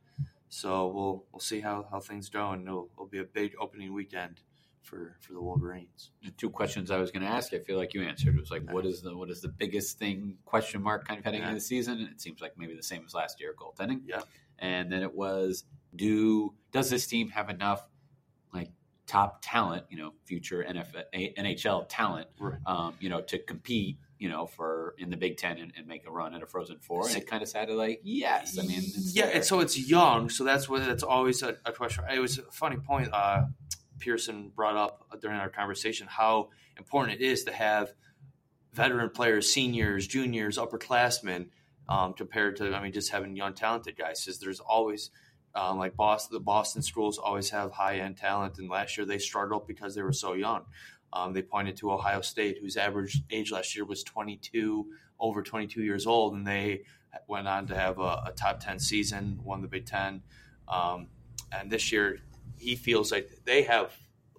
So 0.49 0.87
we'll 0.87 1.25
we'll 1.31 1.39
see 1.39 1.61
how, 1.61 1.87
how 1.89 2.01
things 2.01 2.29
go, 2.29 2.51
and 2.51 2.67
it'll, 2.67 2.89
it'll 2.93 3.07
be 3.07 3.19
a 3.19 3.23
big 3.23 3.53
opening 3.59 3.93
weekend 3.93 4.41
for 4.81 5.15
for 5.21 5.31
the 5.33 5.41
Wolverines. 5.41 6.11
The 6.23 6.31
two 6.31 6.49
questions 6.49 6.91
I 6.91 6.97
was 6.97 7.09
going 7.11 7.23
to 7.23 7.29
ask, 7.29 7.53
I 7.53 7.59
feel 7.59 7.77
like 7.77 7.93
you 7.93 8.03
answered. 8.03 8.35
It 8.35 8.39
was 8.39 8.51
like, 8.51 8.69
what 8.69 8.85
is 8.85 9.01
the 9.01 9.15
what 9.15 9.29
is 9.29 9.41
the 9.41 9.47
biggest 9.47 9.97
thing 9.97 10.35
question 10.43 10.81
mark 10.83 11.07
kind 11.07 11.17
of 11.19 11.23
heading 11.23 11.39
Yeah. 11.39 11.47
into 11.47 11.59
the 11.59 11.65
season? 11.65 11.99
And 11.99 12.09
it 12.09 12.19
seems 12.19 12.41
like 12.41 12.57
maybe 12.57 12.75
the 12.75 12.83
same 12.83 13.03
as 13.05 13.13
last 13.13 13.39
year, 13.39 13.55
goaltending. 13.57 14.01
Yeah. 14.05 14.21
And 14.59 14.91
then 14.91 15.01
it 15.01 15.15
was, 15.15 15.63
do 15.95 16.53
does 16.71 16.89
this 16.89 17.07
team 17.07 17.29
have 17.29 17.49
enough 17.49 17.87
like 18.53 18.69
top 19.07 19.39
talent, 19.41 19.85
you 19.89 19.97
know, 19.97 20.13
future 20.25 20.63
NFL, 20.67 21.03
NHL 21.37 21.85
talent, 21.89 22.27
Right. 22.39 22.59
um, 22.65 22.93
you 22.99 23.09
know, 23.09 23.21
to 23.21 23.37
compete, 23.39 23.97
you 24.19 24.29
know, 24.29 24.45
for 24.45 24.95
in 24.97 25.09
the 25.09 25.17
Big 25.17 25.37
Ten 25.37 25.57
and, 25.57 25.73
and 25.77 25.85
make 25.87 26.07
a 26.07 26.11
run 26.11 26.33
at 26.33 26.41
a 26.41 26.45
Frozen 26.45 26.79
Four? 26.79 27.07
And 27.07 27.17
it 27.17 27.27
kind 27.27 27.43
of 27.43 27.49
sounded 27.49 27.75
like 27.75 27.99
yes. 28.03 28.57
I 28.57 28.61
mean, 28.61 28.77
it's 28.79 29.15
yeah, 29.15 29.25
there. 29.25 29.35
and 29.35 29.43
so 29.45 29.59
it's 29.59 29.77
young, 29.77 30.29
so 30.29 30.43
that's 30.43 30.69
what 30.69 30.85
that's 30.85 31.03
always 31.03 31.43
a, 31.43 31.57
a 31.65 31.71
question. 31.73 32.03
It 32.13 32.19
was 32.19 32.37
a 32.37 32.43
funny 32.43 32.77
point. 32.77 33.09
Uh, 33.13 33.43
Pearson 33.99 34.51
brought 34.55 34.75
up 34.77 35.05
during 35.21 35.37
our 35.37 35.49
conversation 35.49 36.07
how 36.09 36.49
important 36.77 37.21
it 37.21 37.23
is 37.23 37.43
to 37.43 37.51
have 37.51 37.93
veteran 38.73 39.09
players, 39.09 39.51
seniors, 39.51 40.07
juniors, 40.07 40.57
upperclassmen, 40.57 41.49
um, 41.89 42.13
compared 42.13 42.55
to 42.57 42.73
I 42.73 42.81
mean 42.81 42.93
just 42.93 43.11
having 43.11 43.35
young 43.35 43.53
talented 43.53 43.97
guys. 43.97 44.23
Because 44.23 44.39
there's 44.39 44.59
always 44.59 45.11
um, 45.55 45.77
like 45.77 45.95
Boston, 45.95 46.35
the 46.35 46.39
Boston 46.39 46.81
schools 46.81 47.17
always 47.17 47.49
have 47.49 47.71
high 47.71 47.99
end 47.99 48.17
talent, 48.17 48.57
and 48.57 48.69
last 48.69 48.97
year 48.97 49.05
they 49.05 49.17
struggled 49.17 49.67
because 49.67 49.95
they 49.95 50.01
were 50.01 50.13
so 50.13 50.33
young. 50.33 50.65
Um, 51.13 51.33
they 51.33 51.41
pointed 51.41 51.75
to 51.77 51.91
Ohio 51.91 52.21
State, 52.21 52.59
whose 52.61 52.77
average 52.77 53.21
age 53.29 53.51
last 53.51 53.75
year 53.75 53.83
was 53.83 54.03
22, 54.03 54.85
over 55.19 55.41
22 55.41 55.83
years 55.83 56.07
old, 56.07 56.33
and 56.33 56.47
they 56.47 56.83
went 57.27 57.47
on 57.47 57.67
to 57.67 57.75
have 57.75 57.99
a, 57.99 58.23
a 58.27 58.33
top 58.35 58.59
10 58.61 58.79
season, 58.79 59.39
won 59.43 59.61
the 59.61 59.67
Big 59.67 59.85
Ten. 59.85 60.21
Um, 60.67 61.07
and 61.51 61.69
this 61.69 61.91
year, 61.91 62.19
he 62.57 62.75
feels 62.75 63.11
like 63.11 63.29
they 63.43 63.63
have 63.63 63.93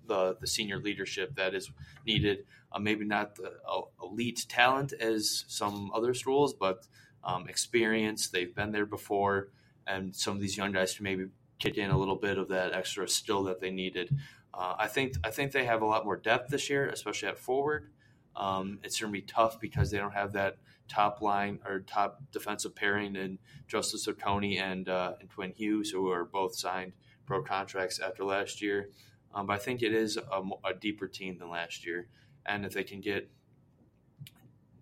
the, 0.06 0.36
the 0.40 0.46
senior 0.46 0.78
leadership 0.78 1.36
that 1.36 1.54
is 1.54 1.70
needed. 2.06 2.46
Uh, 2.72 2.78
maybe 2.78 3.04
not 3.04 3.34
the 3.34 3.52
uh, 3.68 3.82
elite 4.02 4.46
talent 4.48 4.94
as 4.94 5.44
some 5.48 5.90
other 5.94 6.14
schools, 6.14 6.54
but 6.54 6.86
um, 7.22 7.48
experience. 7.48 8.28
They've 8.28 8.54
been 8.54 8.72
there 8.72 8.86
before, 8.86 9.48
and 9.86 10.14
some 10.14 10.34
of 10.34 10.40
these 10.40 10.56
young 10.56 10.72
guys 10.72 10.94
to 10.94 11.02
maybe 11.02 11.26
kick 11.58 11.78
in 11.78 11.90
a 11.90 11.98
little 11.98 12.16
bit 12.16 12.38
of 12.38 12.48
that 12.48 12.72
extra 12.72 13.08
skill 13.08 13.44
that 13.44 13.60
they 13.60 13.70
needed. 13.70 14.16
Uh, 14.54 14.74
I 14.78 14.88
think 14.88 15.14
I 15.24 15.30
think 15.30 15.52
they 15.52 15.64
have 15.64 15.82
a 15.82 15.86
lot 15.86 16.04
more 16.04 16.16
depth 16.16 16.50
this 16.50 16.68
year, 16.68 16.88
especially 16.88 17.28
at 17.28 17.38
forward. 17.38 17.90
Um, 18.34 18.78
it's 18.82 19.00
going 19.00 19.12
to 19.12 19.18
be 19.18 19.24
tough 19.24 19.60
because 19.60 19.90
they 19.90 19.98
don't 19.98 20.14
have 20.14 20.32
that 20.32 20.56
top 20.88 21.22
line 21.22 21.58
or 21.66 21.80
top 21.80 22.22
defensive 22.32 22.74
pairing 22.74 23.16
in 23.16 23.38
Joseph 23.66 24.00
Cecconi 24.00 24.58
and 24.58 24.88
uh, 24.88 25.14
and 25.20 25.30
Quinn 25.30 25.52
Hughes, 25.56 25.90
who 25.90 26.10
are 26.10 26.24
both 26.24 26.56
signed 26.56 26.92
pro 27.24 27.42
contracts 27.42 27.98
after 27.98 28.24
last 28.24 28.60
year. 28.60 28.90
Um, 29.34 29.46
but 29.46 29.54
I 29.54 29.58
think 29.58 29.82
it 29.82 29.94
is 29.94 30.18
a, 30.18 30.42
a 30.64 30.74
deeper 30.74 31.08
team 31.08 31.38
than 31.38 31.48
last 31.48 31.86
year, 31.86 32.08
and 32.44 32.66
if 32.66 32.74
they 32.74 32.84
can 32.84 33.00
get 33.00 33.30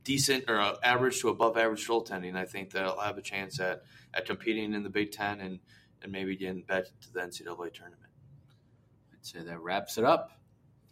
decent 0.05 0.45
or 0.49 0.61
uh, 0.61 0.75
average 0.83 1.21
to 1.21 1.29
above 1.29 1.57
average 1.57 1.87
goaltending, 1.87 2.37
I 2.37 2.45
think 2.45 2.71
they'll 2.71 2.99
have 2.99 3.19
a 3.19 3.23
chance 3.23 3.61
at, 3.61 3.83
at 4.15 4.27
competing 4.27 4.75
in 4.75 4.83
the 4.83 4.91
Big 4.91 5.13
Ten 5.13 5.41
and, 5.41 5.61
and 6.03 6.13
maybe 6.13 6.37
getting 6.37 6.63
back 6.63 6.85
to 6.85 7.13
the 7.13 7.21
NCAA 7.21 7.73
tournament. 7.73 8.11
I'd 9.13 9.25
say 9.25 9.41
that 9.43 9.61
wraps 9.61 9.99
it 9.99 10.05
up 10.05 10.33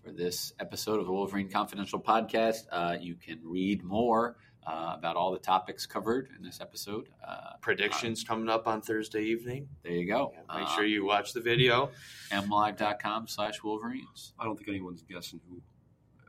for 0.02 0.12
this 0.12 0.52
episode 0.60 1.00
of 1.00 1.06
the 1.06 1.12
Wolverine 1.12 1.50
Confidential 1.50 2.00
podcast. 2.00 2.66
Uh, 2.70 2.96
you 3.00 3.14
can 3.14 3.40
read 3.42 3.82
more 3.82 4.36
uh, 4.66 4.94
about 4.98 5.16
all 5.16 5.32
the 5.32 5.38
topics 5.38 5.86
covered 5.86 6.28
in 6.36 6.42
this 6.42 6.60
episode. 6.60 7.08
Uh, 7.26 7.52
Predictions 7.62 8.22
coming 8.22 8.48
up 8.48 8.66
on 8.66 8.82
Thursday 8.82 9.22
evening. 9.22 9.68
there 9.82 9.92
you 9.92 10.06
go. 10.06 10.32
Yeah, 10.34 10.58
make 10.58 10.68
sure 10.68 10.84
you 10.84 11.04
watch 11.06 11.32
the 11.32 11.40
video. 11.40 11.90
Uh, 12.30 12.42
mlive.com 12.42 13.28
slash 13.28 13.62
Wolverines. 13.62 14.34
I 14.38 14.44
don't 14.44 14.56
think 14.56 14.68
anyone's 14.68 15.02
guessing 15.02 15.40
who. 15.48 15.60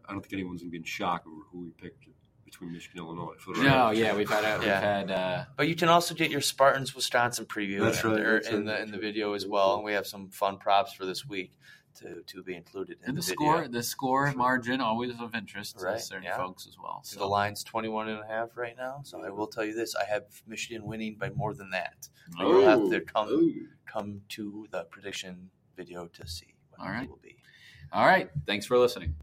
I 0.07 0.13
don't 0.13 0.21
think 0.21 0.33
anyone's 0.33 0.61
going 0.61 0.69
to 0.69 0.71
be 0.71 0.77
in 0.77 0.83
shock 0.83 1.25
over 1.27 1.43
who 1.51 1.59
we 1.59 1.69
picked 1.71 2.07
between 2.49 2.73
Michigan 2.73 2.99
and 2.99 3.07
Illinois. 3.07 3.35
For 3.39 3.51
No, 3.55 3.87
record. 3.87 3.97
yeah, 3.97 4.15
we've 4.15 4.29
had, 4.29 4.43
a, 4.43 4.59
we've 4.59 4.67
had 4.67 5.11
uh, 5.11 5.45
But 5.55 5.67
you 5.67 5.75
can 5.75 5.89
also 5.89 6.13
get 6.15 6.31
your 6.31 6.41
Spartans 6.41 6.95
Wisconsin 6.95 7.45
preview 7.45 7.79
That's 7.81 8.03
in, 8.03 8.11
right, 8.11 8.23
that's 8.23 8.47
in 8.47 8.65
right, 8.65 8.77
the 8.77 8.81
in 8.83 8.91
the 8.91 8.97
video 8.97 9.33
as 9.33 9.45
well, 9.45 9.75
and 9.75 9.83
we 9.83 9.93
have 9.93 10.07
some 10.07 10.29
fun 10.29 10.57
props 10.57 10.93
for 10.93 11.05
this 11.05 11.25
week 11.25 11.51
to, 11.95 12.21
to 12.27 12.43
be 12.43 12.55
included 12.55 12.97
in 13.03 13.09
and 13.09 13.17
the 13.17 13.21
the, 13.21 13.27
score, 13.27 13.57
video. 13.57 13.71
the 13.71 13.83
score 13.83 14.33
margin 14.33 14.81
always 14.81 15.11
of 15.19 15.35
interest 15.35 15.79
to 15.79 15.99
certain 15.99 16.23
yeah. 16.23 16.37
folks 16.37 16.67
as 16.67 16.77
well. 16.81 17.01
So 17.03 17.19
the 17.19 17.25
line's 17.25 17.63
21 17.63 18.09
and 18.09 18.19
a 18.23 18.27
half 18.27 18.55
right 18.55 18.75
now. 18.77 19.01
So 19.03 19.23
I 19.23 19.29
will 19.29 19.47
tell 19.47 19.65
you 19.65 19.73
this: 19.73 19.95
I 19.95 20.05
have 20.05 20.23
Michigan 20.47 20.85
winning 20.85 21.15
by 21.19 21.29
more 21.31 21.53
than 21.53 21.69
that. 21.71 22.07
So 22.37 22.45
Oh, 22.45 22.59
you'll 22.59 22.69
have 22.69 22.89
to 22.91 23.01
come 23.01 23.27
oh. 23.29 23.51
come 23.91 24.21
to 24.29 24.67
the 24.71 24.83
prediction 24.85 25.49
video 25.75 26.07
to 26.07 26.27
see 26.27 26.53
what 26.69 26.85
All 26.85 26.93
right. 26.93 27.03
it 27.03 27.09
will 27.09 27.19
be. 27.21 27.35
All 27.91 28.05
right. 28.05 28.29
Thanks 28.45 28.65
for 28.65 28.77
listening. 28.77 29.15